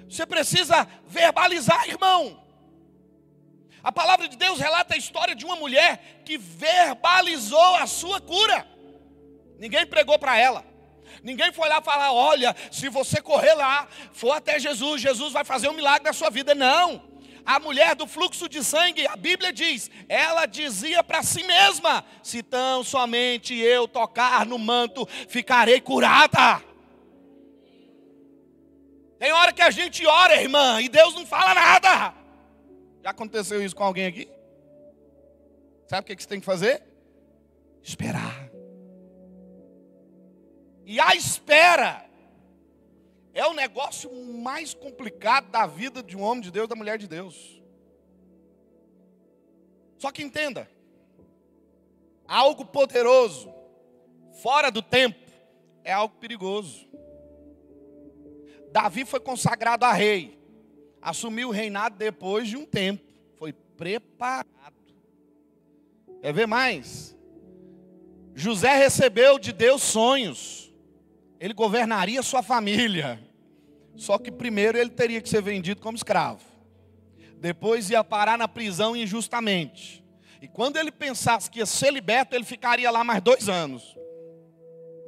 [0.06, 2.39] Você precisa verbalizar, irmão.
[3.83, 8.66] A palavra de Deus relata a história de uma mulher que verbalizou a sua cura.
[9.59, 10.64] Ninguém pregou para ela.
[11.23, 15.69] Ninguém foi lá falar: olha, se você correr lá, for até Jesus, Jesus vai fazer
[15.69, 16.55] um milagre na sua vida.
[16.55, 17.09] Não.
[17.45, 22.43] A mulher do fluxo de sangue, a Bíblia diz, ela dizia para si mesma: se
[22.43, 26.62] tão somente eu tocar no manto, ficarei curada.
[29.19, 32.19] Tem hora que a gente ora, irmã, e Deus não fala nada.
[33.02, 34.28] Já aconteceu isso com alguém aqui?
[35.86, 36.82] Sabe o que você tem que fazer?
[37.82, 38.50] Esperar.
[40.84, 42.04] E a espera
[43.32, 47.06] é o negócio mais complicado da vida de um homem de Deus, da mulher de
[47.06, 47.62] Deus.
[49.98, 50.68] Só que entenda,
[52.26, 53.52] algo poderoso,
[54.42, 55.30] fora do tempo,
[55.84, 56.88] é algo perigoso.
[58.72, 60.39] Davi foi consagrado a rei.
[61.00, 63.02] Assumiu o reinado depois de um tempo.
[63.38, 64.46] Foi preparado.
[66.20, 67.16] Quer ver mais?
[68.34, 70.72] José recebeu de Deus sonhos.
[71.38, 73.18] Ele governaria sua família.
[73.96, 76.44] Só que primeiro ele teria que ser vendido como escravo.
[77.38, 80.04] Depois ia parar na prisão injustamente.
[80.42, 83.96] E quando ele pensasse que ia ser liberto, ele ficaria lá mais dois anos.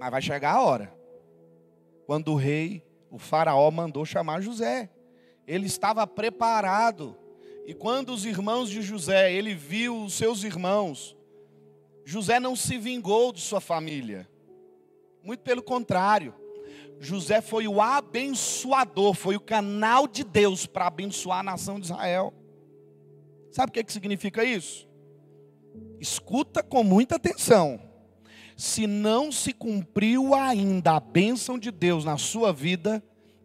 [0.01, 0.95] Mas vai chegar a hora.
[2.07, 4.89] Quando o rei o faraó mandou chamar José.
[5.53, 7.15] Ele estava preparado.
[7.67, 11.15] E quando os irmãos de José, ele viu os seus irmãos,
[12.07, 14.27] José não se vingou de sua família.
[15.23, 16.35] Muito pelo contrário.
[16.99, 22.33] José foi o abençoador, foi o canal de Deus para abençoar a nação de Israel.
[23.51, 24.89] Sabe o que, que significa isso?
[26.01, 27.79] Escuta com muita atenção
[28.57, 33.03] se não se cumpriu ainda a bênção de Deus na sua vida,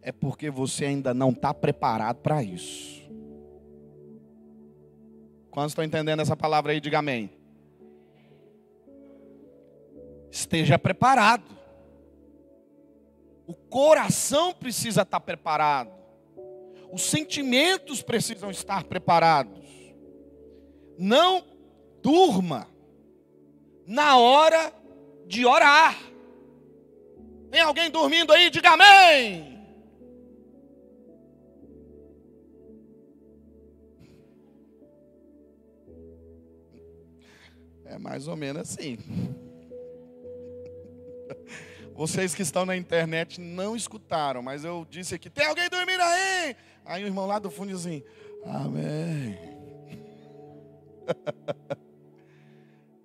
[0.08, 3.06] é porque você ainda não está preparado para isso.
[5.50, 6.80] Quantos estão entendendo essa palavra aí?
[6.80, 7.30] Diga amém.
[10.30, 11.44] Esteja preparado.
[13.46, 15.90] O coração precisa estar preparado.
[16.90, 19.68] Os sentimentos precisam estar preparados.
[20.96, 21.44] Não
[22.02, 22.66] durma
[23.86, 24.72] na hora
[25.26, 25.98] de orar.
[27.50, 28.48] Tem alguém dormindo aí?
[28.48, 29.57] Diga amém.
[37.88, 38.98] É mais ou menos assim.
[41.94, 46.54] Vocês que estão na internet não escutaram, mas eu disse aqui: tem alguém dormindo aí?
[46.84, 48.02] Aí o irmão lá do fundo diz assim:
[48.44, 49.36] Amém.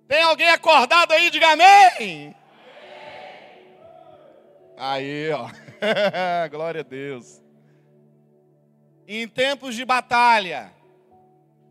[0.06, 1.30] Tem alguém acordado aí?
[1.30, 2.36] Diga amém.
[4.76, 5.48] Aí, ó.
[6.50, 7.42] Glória a Deus.
[9.08, 10.72] Em tempos de batalha,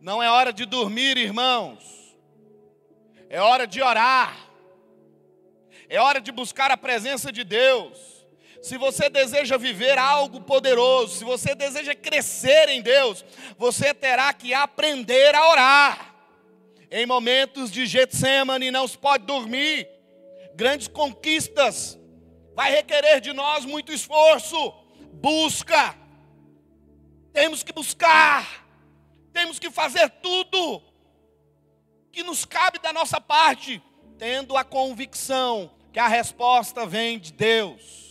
[0.02, 2.03] não é hora de dormir, irmãos.
[3.34, 4.48] É hora de orar.
[5.90, 7.98] É hora de buscar a presença de Deus.
[8.62, 13.26] Se você deseja viver algo poderoso, se você deseja crescer em Deus,
[13.58, 16.16] você terá que aprender a orar.
[16.92, 19.90] Em momentos de Getsemane não se pode dormir.
[20.54, 21.98] Grandes conquistas
[22.54, 24.72] vai requerer de nós muito esforço.
[25.14, 25.96] Busca.
[27.34, 28.64] Temos que buscar.
[29.34, 30.93] Temos que fazer tudo
[32.14, 33.84] que nos cabe da nossa parte,
[34.18, 38.04] tendo a convicção que a resposta vem de Deus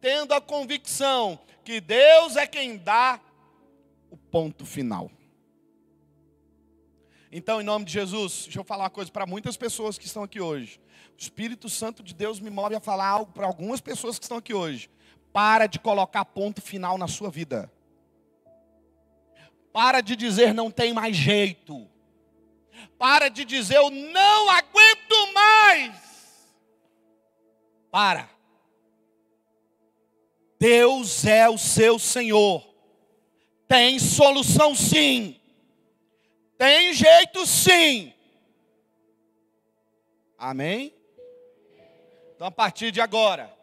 [0.00, 3.20] tendo a convicção que Deus é quem dá
[4.10, 5.10] o ponto final.
[7.30, 10.24] Então, em nome de Jesus, deixa eu falar uma coisa para muitas pessoas que estão
[10.24, 10.80] aqui hoje.
[11.16, 14.38] O Espírito Santo de Deus me move a falar algo para algumas pessoas que estão
[14.38, 14.90] aqui hoje.
[15.32, 17.70] Para de colocar ponto final na sua vida.
[19.72, 21.86] Para de dizer não tem mais jeito.
[22.98, 25.92] Para de dizer eu não aguento mais.
[27.90, 28.28] Para.
[30.58, 32.62] Deus é o seu Senhor.
[33.66, 35.40] Tem solução sim.
[36.58, 38.12] Tem jeito sim.
[40.36, 40.94] Amém?
[42.34, 43.54] Então a partir de agora,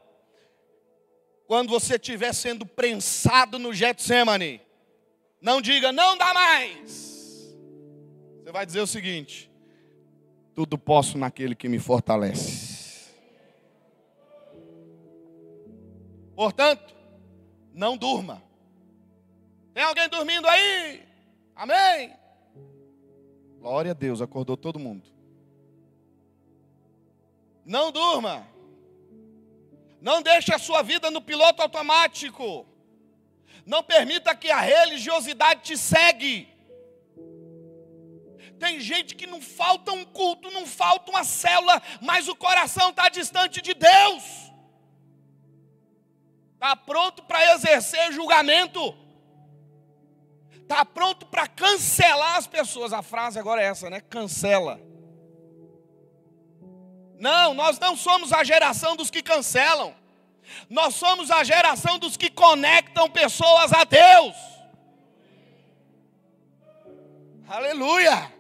[1.48, 4.62] quando você estiver sendo prensado no Getsemane,
[5.42, 7.07] não diga, não dá mais.
[8.48, 9.52] Você vai dizer o seguinte:
[10.56, 13.12] tudo posso naquele que me fortalece.
[16.34, 16.96] Portanto,
[17.74, 18.42] não durma.
[19.74, 21.04] Tem alguém dormindo aí?
[21.54, 22.16] Amém?
[23.60, 25.10] Glória a Deus, acordou todo mundo.
[27.66, 28.48] Não durma.
[30.00, 32.66] Não deixe a sua vida no piloto automático.
[33.66, 36.57] Não permita que a religiosidade te segue.
[38.60, 43.08] Tem gente que não falta um culto, não falta uma célula, mas o coração está
[43.10, 44.48] distante de Deus
[46.58, 48.98] está pronto para exercer julgamento,
[50.54, 52.92] está pronto para cancelar as pessoas.
[52.92, 54.02] A frase agora é essa, né?
[54.02, 54.82] Cancela.
[57.20, 59.96] Não, nós não somos a geração dos que cancelam,
[60.70, 64.36] nós somos a geração dos que conectam pessoas a Deus.
[67.48, 68.37] Aleluia!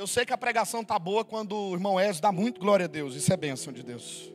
[0.00, 2.88] Eu sei que a pregação está boa quando o irmão Ezio dá muito glória a
[2.88, 4.32] Deus, isso é bênção de Deus.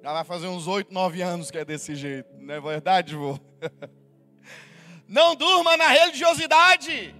[0.00, 3.36] Já vai fazer uns oito, nove anos que é desse jeito, não é verdade, vô?
[5.08, 7.12] Não durma na religiosidade.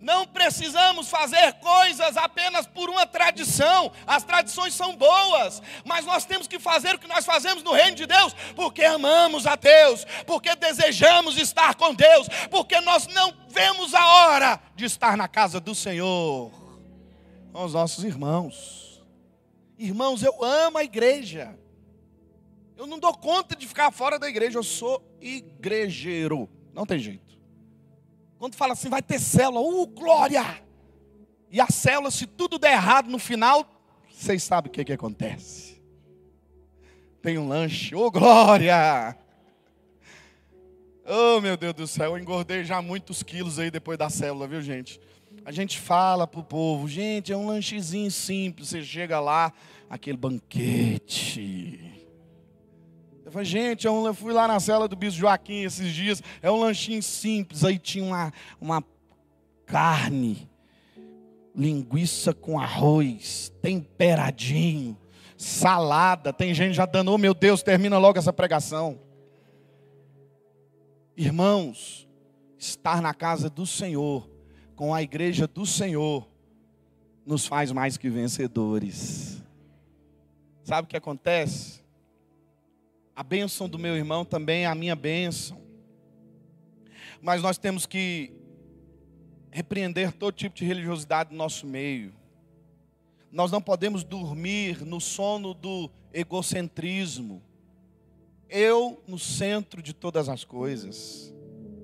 [0.00, 2.66] Não precisamos fazer coisas apenas
[3.54, 3.92] tradição.
[4.06, 7.96] As tradições são boas, mas nós temos que fazer o que nós fazemos no reino
[7.96, 13.94] de Deus, porque amamos a Deus, porque desejamos estar com Deus, porque nós não vemos
[13.94, 16.50] a hora de estar na casa do Senhor
[17.52, 19.02] com os nossos irmãos.
[19.78, 21.58] Irmãos, eu amo a igreja.
[22.76, 26.48] Eu não dou conta de ficar fora da igreja, eu sou igrejeiro.
[26.72, 27.38] Não tem jeito.
[28.36, 30.63] Quando fala assim, vai ter célula, uh, glória!
[31.54, 33.64] E a célula, se tudo der errado no final,
[34.10, 35.80] vocês sabem o que, que acontece.
[37.22, 39.16] Tem um lanche, oh glória!
[41.06, 44.60] Oh meu Deus do céu, eu engordei já muitos quilos aí depois da célula, viu
[44.60, 45.00] gente?
[45.44, 49.52] A gente fala pro povo, gente, é um lanchezinho simples, você chega lá,
[49.88, 51.94] aquele banquete
[53.24, 56.58] eu falei, gente, eu fui lá na cela do Bispo Joaquim esses dias, é um
[56.58, 58.84] lanchinho simples, aí tinha uma, uma
[59.64, 60.48] carne,
[61.54, 64.98] linguiça com arroz, temperadinho,
[65.36, 66.32] salada.
[66.32, 68.98] Tem gente já dando, oh meu Deus, termina logo essa pregação.
[71.16, 72.08] Irmãos,
[72.58, 74.28] estar na casa do Senhor,
[74.74, 76.28] com a igreja do Senhor,
[77.24, 79.42] nos faz mais que vencedores.
[80.64, 81.84] Sabe o que acontece?
[83.14, 85.62] A bênção do meu irmão também é a minha bênção.
[87.22, 88.32] Mas nós temos que
[89.54, 92.12] repreender todo tipo de religiosidade no nosso meio.
[93.30, 97.40] Nós não podemos dormir no sono do egocentrismo.
[98.50, 101.32] Eu no centro de todas as coisas.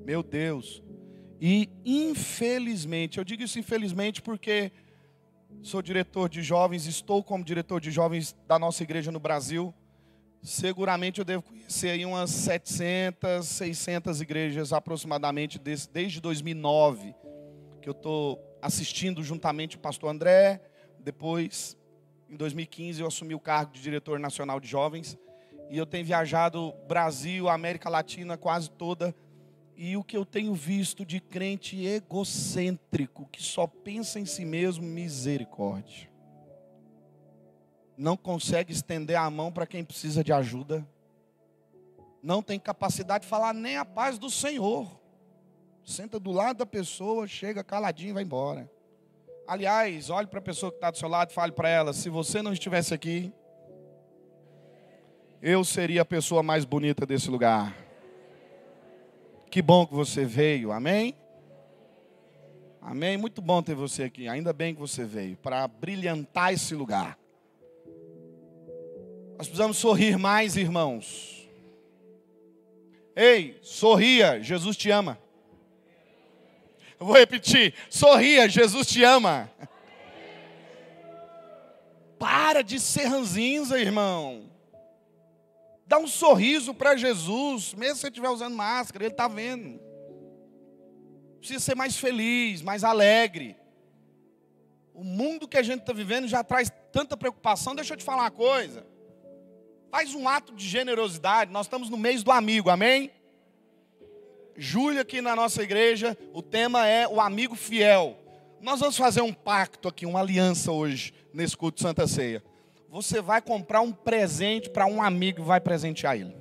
[0.05, 0.83] Meu Deus.
[1.41, 4.73] E infelizmente, eu digo isso infelizmente porque
[5.63, 9.73] sou diretor de jovens, estou como diretor de jovens da nossa igreja no Brasil.
[10.43, 17.15] Seguramente eu devo conhecer aí umas 700, 600 igrejas aproximadamente desde 2009,
[17.81, 20.61] que eu estou assistindo juntamente o pastor André,
[20.99, 21.77] depois
[22.29, 25.19] Em 2015 eu assumi o cargo de diretor nacional de jovens
[25.71, 29.15] e eu tenho viajado Brasil, América Latina quase toda.
[29.77, 34.85] E o que eu tenho visto de crente egocêntrico, que só pensa em si mesmo,
[34.85, 36.11] misericórdia.
[37.97, 40.87] Não consegue estender a mão para quem precisa de ajuda.
[42.21, 45.00] Não tem capacidade de falar nem a paz do Senhor.
[45.91, 48.71] Senta do lado da pessoa, chega caladinho e vai embora.
[49.45, 52.09] Aliás, olhe para a pessoa que está do seu lado e fale para ela: se
[52.09, 53.33] você não estivesse aqui,
[55.43, 57.77] eu seria a pessoa mais bonita desse lugar.
[59.51, 61.13] Que bom que você veio, amém?
[62.81, 63.17] Amém?
[63.17, 64.29] Muito bom ter você aqui.
[64.29, 67.19] Ainda bem que você veio para brilhantar esse lugar.
[69.37, 71.51] Nós precisamos sorrir mais, irmãos.
[73.17, 75.19] Ei, sorria, Jesus te ama.
[77.01, 79.51] Eu vou repetir: sorria, Jesus te ama.
[82.19, 84.51] Para de ser ranzinza, irmão.
[85.87, 89.81] Dá um sorriso para Jesus, mesmo se você estiver usando máscara, Ele está vendo.
[91.39, 93.57] Precisa ser mais feliz, mais alegre.
[94.93, 97.75] O mundo que a gente está vivendo já traz tanta preocupação.
[97.75, 98.87] Deixa eu te falar uma coisa.
[99.91, 101.51] Faz um ato de generosidade.
[101.51, 103.11] Nós estamos no mês do amigo, amém?
[104.63, 108.19] Júlia, aqui na nossa igreja, o tema é o amigo fiel.
[108.61, 112.45] Nós vamos fazer um pacto aqui, uma aliança hoje, nesse culto de Santa Ceia.
[112.91, 116.37] Você vai comprar um presente para um amigo e vai presentear ele.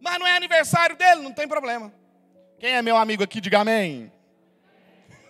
[0.00, 1.94] Mas não é aniversário dele, não tem problema.
[2.58, 4.10] Quem é meu amigo aqui, diga amém.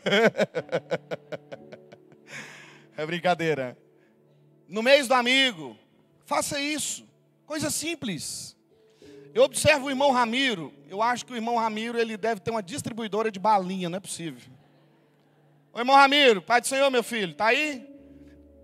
[2.97, 3.77] é brincadeira.
[4.67, 5.77] No mês do amigo,
[6.25, 7.07] faça isso.
[7.45, 8.56] Coisa simples.
[9.37, 10.73] Eu observo o irmão Ramiro.
[10.89, 14.01] Eu acho que o irmão Ramiro ele deve ter uma distribuidora de balinha, não é
[14.01, 14.41] possível.
[15.75, 17.87] O irmão Ramiro, pai do Senhor, meu filho, tá aí?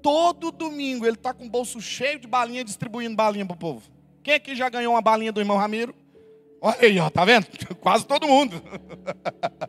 [0.01, 3.83] Todo domingo ele está com o bolso cheio de balinha, distribuindo balinha para o povo.
[4.23, 5.95] Quem aqui já ganhou uma balinha do irmão Ramiro?
[6.59, 7.47] Olha aí, ó, tá vendo?
[7.79, 8.63] Quase todo mundo.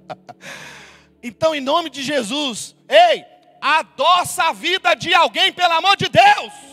[1.21, 3.25] então, em nome de Jesus, ei,
[3.59, 6.72] adoça a vida de alguém, pelo amor de Deus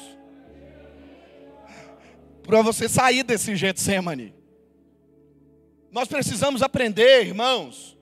[2.43, 4.34] para você sair desse Getsemane.
[5.91, 7.97] Nós precisamos aprender, irmãos,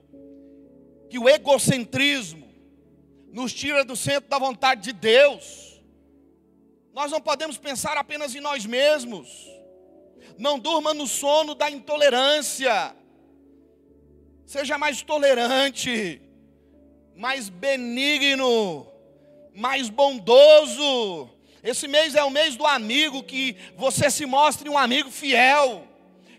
[1.09, 2.47] que o egocentrismo
[3.31, 5.81] nos tira do centro da vontade de Deus.
[6.93, 9.29] Nós não podemos pensar apenas em nós mesmos.
[10.37, 12.95] Não durma no sono da intolerância.
[14.45, 16.21] Seja mais tolerante,
[17.15, 18.87] mais benigno,
[19.53, 21.29] mais bondoso
[21.63, 25.87] esse mês é o mês do amigo, que você se mostre um amigo fiel,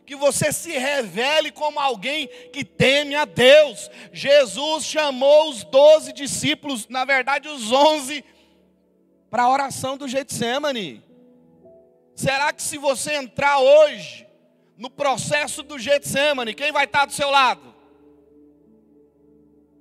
[0.06, 3.90] que você se revele como alguém que teme a Deus.
[4.12, 8.24] Jesus chamou os doze discípulos, na verdade os onze,
[9.30, 11.02] para a oração do Getsemane.
[12.14, 14.26] Será que se você entrar hoje
[14.76, 17.74] no processo do Getsemane, quem vai estar do seu lado?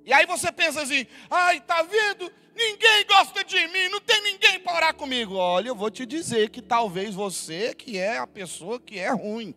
[0.04, 2.32] E aí você pensa assim: ai, tá vendo?
[2.54, 5.34] Ninguém gosta de mim, não tem ninguém para orar comigo.
[5.34, 9.54] Olha, eu vou te dizer que talvez você que é a pessoa que é ruim.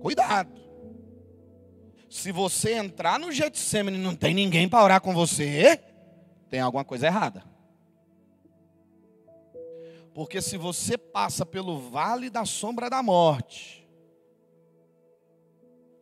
[0.00, 0.60] Cuidado.
[2.08, 5.80] Se você entrar no Getsemane e não tem ninguém para orar com você,
[6.48, 7.44] tem alguma coisa errada.
[10.12, 13.88] Porque se você passa pelo vale da sombra da morte,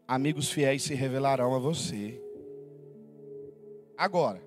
[0.06, 2.18] amigos fiéis se revelarão a você.
[3.98, 4.40] Agora,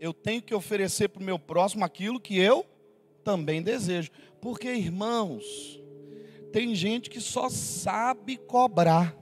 [0.00, 2.64] eu tenho que oferecer para o meu próximo aquilo que eu
[3.22, 4.10] também desejo.
[4.40, 5.44] Porque, irmãos,
[6.50, 9.14] tem gente que só sabe cobrar.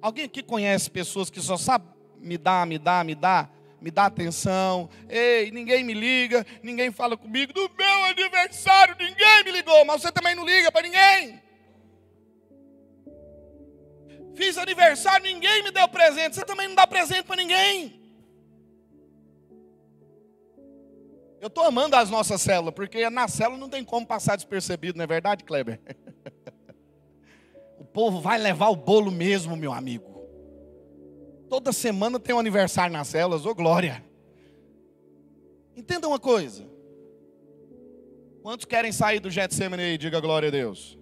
[0.00, 1.84] Alguém aqui conhece pessoas que só sabe
[2.18, 4.88] me dar, me dar, me dar, me dá atenção.
[5.06, 7.52] Ei, ninguém me liga, ninguém fala comigo.
[7.52, 11.42] Do meu aniversário, ninguém me ligou, mas você também não liga para ninguém.
[14.34, 16.36] Fiz aniversário, ninguém me deu presente.
[16.36, 18.00] Você também não dá presente para ninguém.
[21.40, 25.04] Eu estou amando as nossas células, porque na célula não tem como passar despercebido, não
[25.04, 25.80] é verdade, Kleber?
[27.80, 30.20] o povo vai levar o bolo mesmo, meu amigo.
[31.48, 34.04] Toda semana tem um aniversário nas células, ô glória.
[35.74, 36.68] Entenda uma coisa.
[38.42, 39.98] Quantos querem sair do Getsemane aí?
[39.98, 40.99] Diga glória a Deus.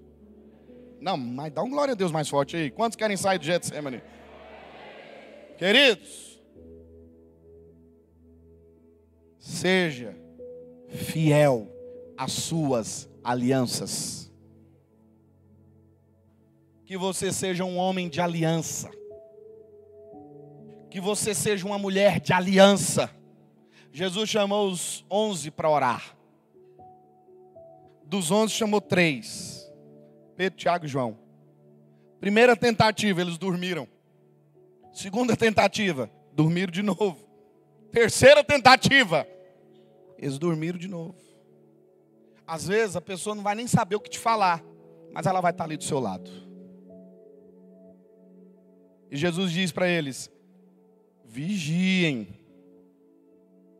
[1.01, 2.71] Não, mas dá um glória a Deus mais forte aí.
[2.71, 4.03] Quantos querem sair do Getsemane?
[5.57, 6.41] Queridos,
[9.39, 10.17] seja
[10.89, 11.67] fiel
[12.17, 14.33] às suas alianças.
[16.85, 18.91] Que você seja um homem de aliança.
[20.91, 23.11] Que você seja uma mulher de aliança.
[23.93, 26.17] Jesus chamou os onze para orar.
[28.05, 29.58] Dos onze chamou três:
[30.39, 31.19] Pedro, Tiago e João.
[32.21, 33.89] Primeira tentativa, eles dormiram.
[34.93, 37.19] Segunda tentativa, dormiram de novo.
[37.91, 39.27] Terceira tentativa,
[40.17, 41.17] eles dormiram de novo.
[42.47, 44.63] Às vezes a pessoa não vai nem saber o que te falar,
[45.13, 46.31] mas ela vai estar ali do seu lado.
[49.11, 50.31] E Jesus diz para eles:
[51.25, 52.29] vigiem,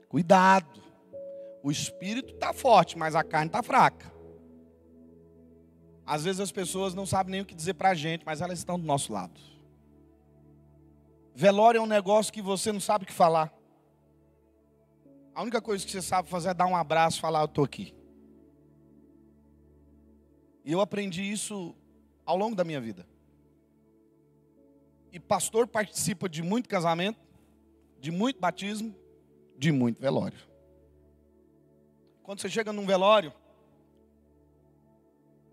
[0.09, 0.83] cuidado.
[1.63, 4.18] O espírito está forte, mas a carne está fraca.
[6.09, 8.59] Às vezes as pessoas não sabem nem o que dizer para a gente, mas elas
[8.59, 9.39] estão do nosso lado.
[11.35, 13.53] Velório é um negócio que você não sabe o que falar.
[15.35, 17.95] A única coisa que você sabe fazer é dar um abraço falar: Eu estou aqui.
[20.65, 21.77] E eu aprendi isso
[22.25, 23.07] ao longo da minha vida.
[25.13, 27.21] E pastor participa de muito casamento,
[28.01, 28.97] de muito batismo,
[29.59, 30.39] de muito velório.
[32.23, 33.31] Quando você chega num velório,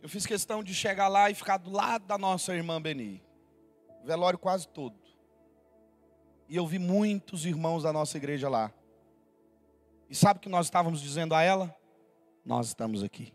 [0.06, 3.24] eu fiz questão de chegar lá e ficar do lado da nossa irmã Beni.
[4.04, 4.96] Velório quase todo.
[6.48, 8.72] E eu vi muitos irmãos da nossa igreja lá.
[10.08, 11.76] E sabe o que nós estávamos dizendo a ela?
[12.46, 13.34] Nós estamos aqui.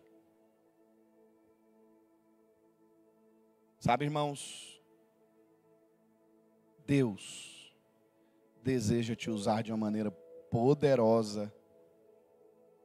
[3.81, 4.81] Sabe, irmãos,
[6.87, 7.75] Deus
[8.63, 10.13] deseja te usar de uma maneira
[10.53, 11.53] poderosa,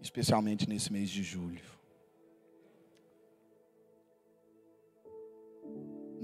[0.02, 1.75] especialmente nesse mês de julho.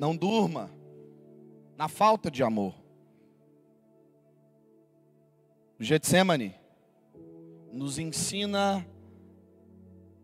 [0.01, 0.71] Não durma
[1.77, 2.73] na falta de amor.
[5.79, 6.55] O Getsemane
[7.71, 8.83] nos ensina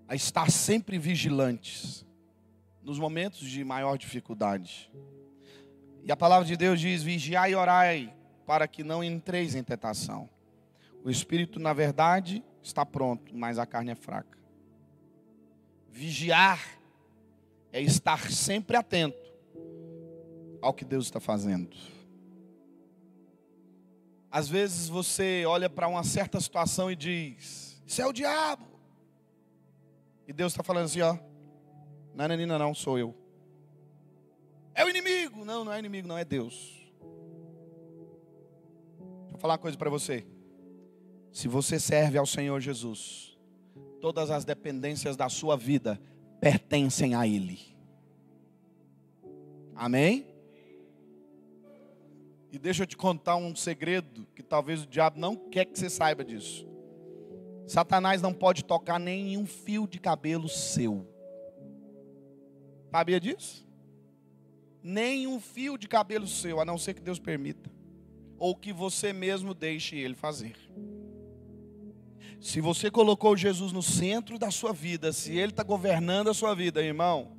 [0.07, 2.03] a estar sempre vigilantes
[2.81, 4.91] nos momentos de maior dificuldade.
[6.03, 8.11] E a palavra de Deus diz: vigiai e orai,
[8.47, 10.27] para que não entreis em tentação.
[11.03, 14.39] O espírito, na verdade, está pronto, mas a carne é fraca.
[15.87, 16.67] Vigiar
[17.71, 19.26] é estar sempre atento
[20.61, 21.75] ao que Deus está fazendo.
[24.31, 28.65] Às vezes você olha para uma certa situação e diz: Isso é o diabo.
[30.27, 31.17] E Deus está falando assim: Ó,
[32.13, 33.15] não é não, sou eu.
[34.75, 35.43] É o inimigo.
[35.43, 36.53] Não, não é inimigo, não, é Deus.
[39.21, 40.25] Deixa eu falar uma coisa para você.
[41.31, 43.37] Se você serve ao Senhor Jesus,
[43.99, 45.99] todas as dependências da sua vida
[46.39, 47.59] pertencem a Ele.
[49.75, 50.36] Amém?
[52.51, 55.89] E deixa eu te contar um segredo que talvez o diabo não quer que você
[55.89, 56.67] saiba disso.
[57.67, 61.05] Satanás não pode tocar nenhum fio de cabelo seu.
[62.89, 63.67] Sabia disso?
[64.81, 67.69] Nem um fio de cabelo seu, a não ser que Deus permita.
[68.39, 70.55] Ou que você mesmo deixe ele fazer.
[72.39, 76.55] Se você colocou Jesus no centro da sua vida, se ele está governando a sua
[76.55, 77.35] vida, irmão,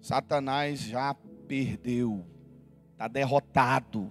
[0.00, 1.14] Satanás já
[1.48, 2.24] perdeu,
[2.94, 4.10] está derrotado.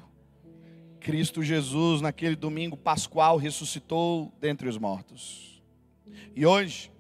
[1.00, 5.62] Cristo Jesus, naquele domingo pascual, ressuscitou dentre os mortos.
[6.36, 6.92] E hoje,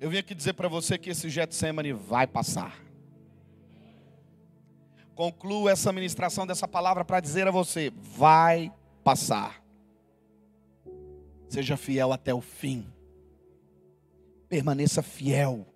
[0.00, 2.82] eu vim aqui dizer para você que esse Getsemane vai passar.
[5.14, 9.62] Concluo essa ministração dessa palavra para dizer a você: vai passar.
[11.48, 12.86] Seja fiel até o fim.
[14.48, 15.66] Permaneça fiel.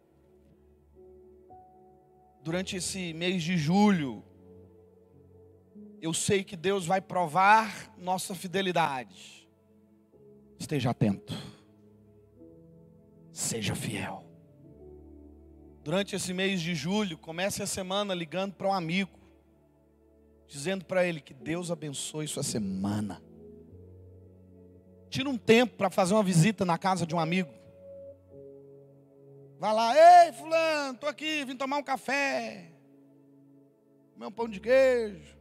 [2.43, 4.24] Durante esse mês de julho,
[6.01, 9.49] eu sei que Deus vai provar nossa fidelidade.
[10.59, 11.51] Esteja atento
[13.41, 14.24] seja fiel.
[15.82, 19.18] Durante esse mês de julho, comece a semana ligando para um amigo,
[20.47, 23.22] dizendo para ele que Deus abençoe sua semana.
[25.09, 27.51] Tira um tempo para fazer uma visita na casa de um amigo.
[29.61, 32.72] Vai lá, ei fulano, estou aqui, vim tomar um café.
[34.14, 35.36] Comer um pão de queijo.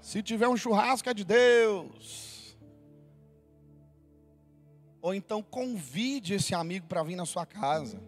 [0.00, 2.56] Se tiver um churrasco é de Deus.
[5.02, 8.00] Ou então convide esse amigo para vir na sua casa.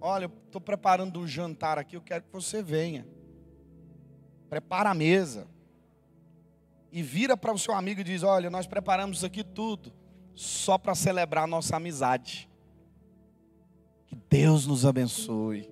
[0.00, 3.04] Olha, estou preparando um jantar aqui, eu quero que você venha.
[4.48, 5.48] Prepara a mesa.
[6.92, 9.92] E vira para o seu amigo e diz: Olha, nós preparamos isso aqui tudo
[10.32, 12.48] só para celebrar a nossa amizade.
[14.14, 15.68] Que Deus nos abençoe.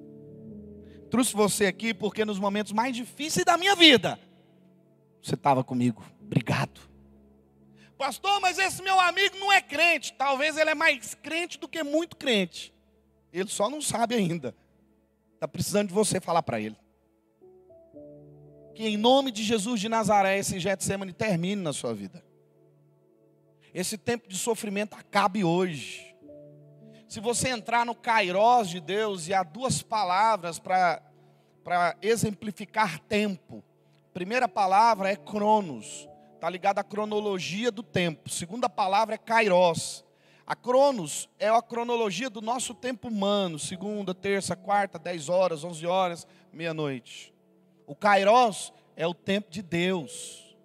[1.08, 4.18] Trouxe você aqui porque nos momentos mais difíceis da minha vida,
[5.22, 6.04] você estava comigo.
[6.20, 6.80] Obrigado.
[7.96, 10.12] Pastor, mas esse meu amigo não é crente.
[10.14, 12.74] Talvez ele é mais crente do que muito crente.
[13.32, 14.56] Ele só não sabe ainda.
[15.34, 16.76] Está precisando de você falar para ele.
[18.74, 22.24] Que em nome de Jesus de Nazaré, esse Getsemane termine na sua vida.
[23.72, 26.11] esse tempo de sofrimento acabe hoje.
[27.12, 31.02] Se você entrar no Kairós de Deus, e há duas palavras para
[32.00, 33.62] exemplificar tempo.
[34.14, 38.30] Primeira palavra é cronos, está ligada à cronologia do tempo.
[38.30, 40.02] Segunda palavra é Kairós.
[40.46, 45.86] A cronos é a cronologia do nosso tempo humano, segunda, terça, quarta, dez horas, onze
[45.86, 47.34] horas, meia-noite.
[47.86, 50.56] O Kairós é o tempo de Deus.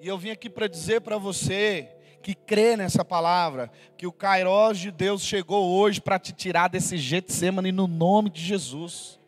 [0.00, 4.78] E eu vim aqui para dizer para você que crê nessa palavra, que o Kairós
[4.78, 9.18] de Deus chegou hoje para te tirar desse Getsemane no nome de Jesus.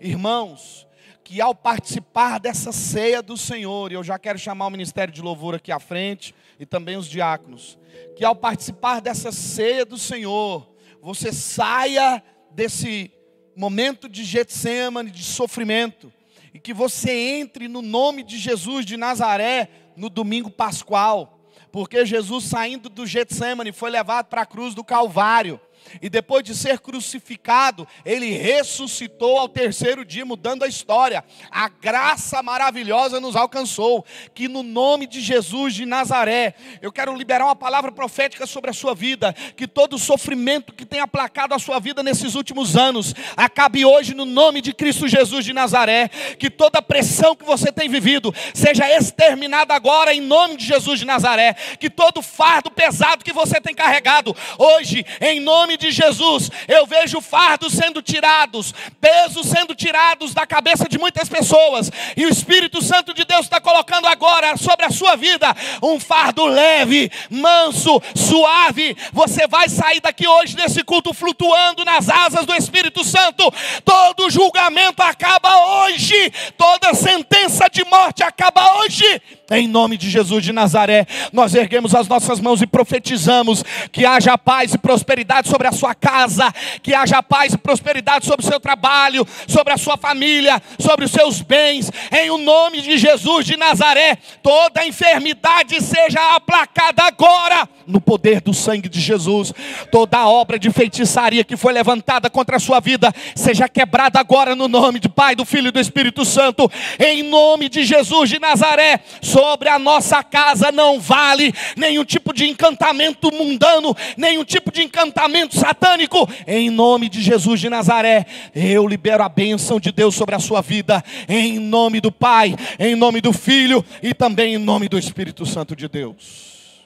[0.00, 0.86] Irmãos,
[1.24, 5.20] que ao participar dessa ceia do Senhor, e eu já quero chamar o ministério de
[5.20, 7.76] louvor aqui à frente, e também os diáconos,
[8.16, 10.66] que ao participar dessa ceia do Senhor,
[11.02, 12.22] você saia
[12.52, 13.12] desse
[13.56, 16.12] momento de Getsemane, de sofrimento,
[16.54, 21.37] e que você entre no nome de Jesus de Nazaré no domingo pascual,
[21.70, 25.60] porque Jesus saindo do Getsemane foi levado para a cruz do Calvário.
[26.00, 31.24] E depois de ser crucificado, ele ressuscitou ao terceiro dia, mudando a história.
[31.50, 34.04] A graça maravilhosa nos alcançou.
[34.34, 38.74] Que no nome de Jesus de Nazaré, eu quero liberar uma palavra profética sobre a
[38.74, 39.32] sua vida.
[39.56, 44.14] Que todo o sofrimento que tem aplacado a sua vida nesses últimos anos, acabe hoje
[44.14, 46.08] no nome de Cristo Jesus de Nazaré.
[46.38, 51.06] Que toda pressão que você tem vivido seja exterminada agora em nome de Jesus de
[51.06, 51.54] Nazaré.
[51.78, 57.20] Que todo fardo pesado que você tem carregado, hoje, em nome de Jesus, eu vejo
[57.20, 63.14] fardos sendo tirados, pesos sendo tirados da cabeça de muitas pessoas, e o Espírito Santo
[63.14, 68.96] de Deus está colocando agora sobre a sua vida um fardo leve, manso, suave.
[69.12, 73.52] Você vai sair daqui hoje desse culto flutuando nas asas do Espírito Santo.
[73.84, 79.22] Todo julgamento acaba hoje, toda sentença de morte acaba hoje.
[79.50, 84.36] Em nome de Jesus de Nazaré, nós erguemos as nossas mãos e profetizamos que haja
[84.36, 88.60] paz e prosperidade sobre a sua casa, que haja paz e prosperidade sobre o seu
[88.60, 91.90] trabalho, sobre a sua família, sobre os seus bens.
[92.12, 98.52] Em o nome de Jesus de Nazaré, toda enfermidade seja aplacada agora no poder do
[98.52, 99.52] sangue de Jesus.
[99.90, 104.68] Toda obra de feitiçaria que foi levantada contra a sua vida seja quebrada agora no
[104.68, 106.70] nome do Pai, do Filho e do Espírito Santo.
[106.98, 109.00] Em nome de Jesus de Nazaré
[109.38, 115.56] sobre a nossa casa não vale nenhum tipo de encantamento mundano, nenhum tipo de encantamento
[115.56, 116.28] satânico.
[116.44, 120.60] Em nome de Jesus de Nazaré, eu libero a bênção de Deus sobre a sua
[120.60, 125.46] vida, em nome do Pai, em nome do Filho e também em nome do Espírito
[125.46, 126.84] Santo de Deus.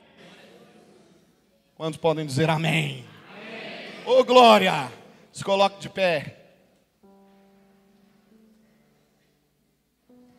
[1.75, 3.03] Quantos podem dizer amém?
[3.35, 3.87] amém.
[4.05, 4.93] Oh glória!
[5.33, 6.42] Se coloque de pé.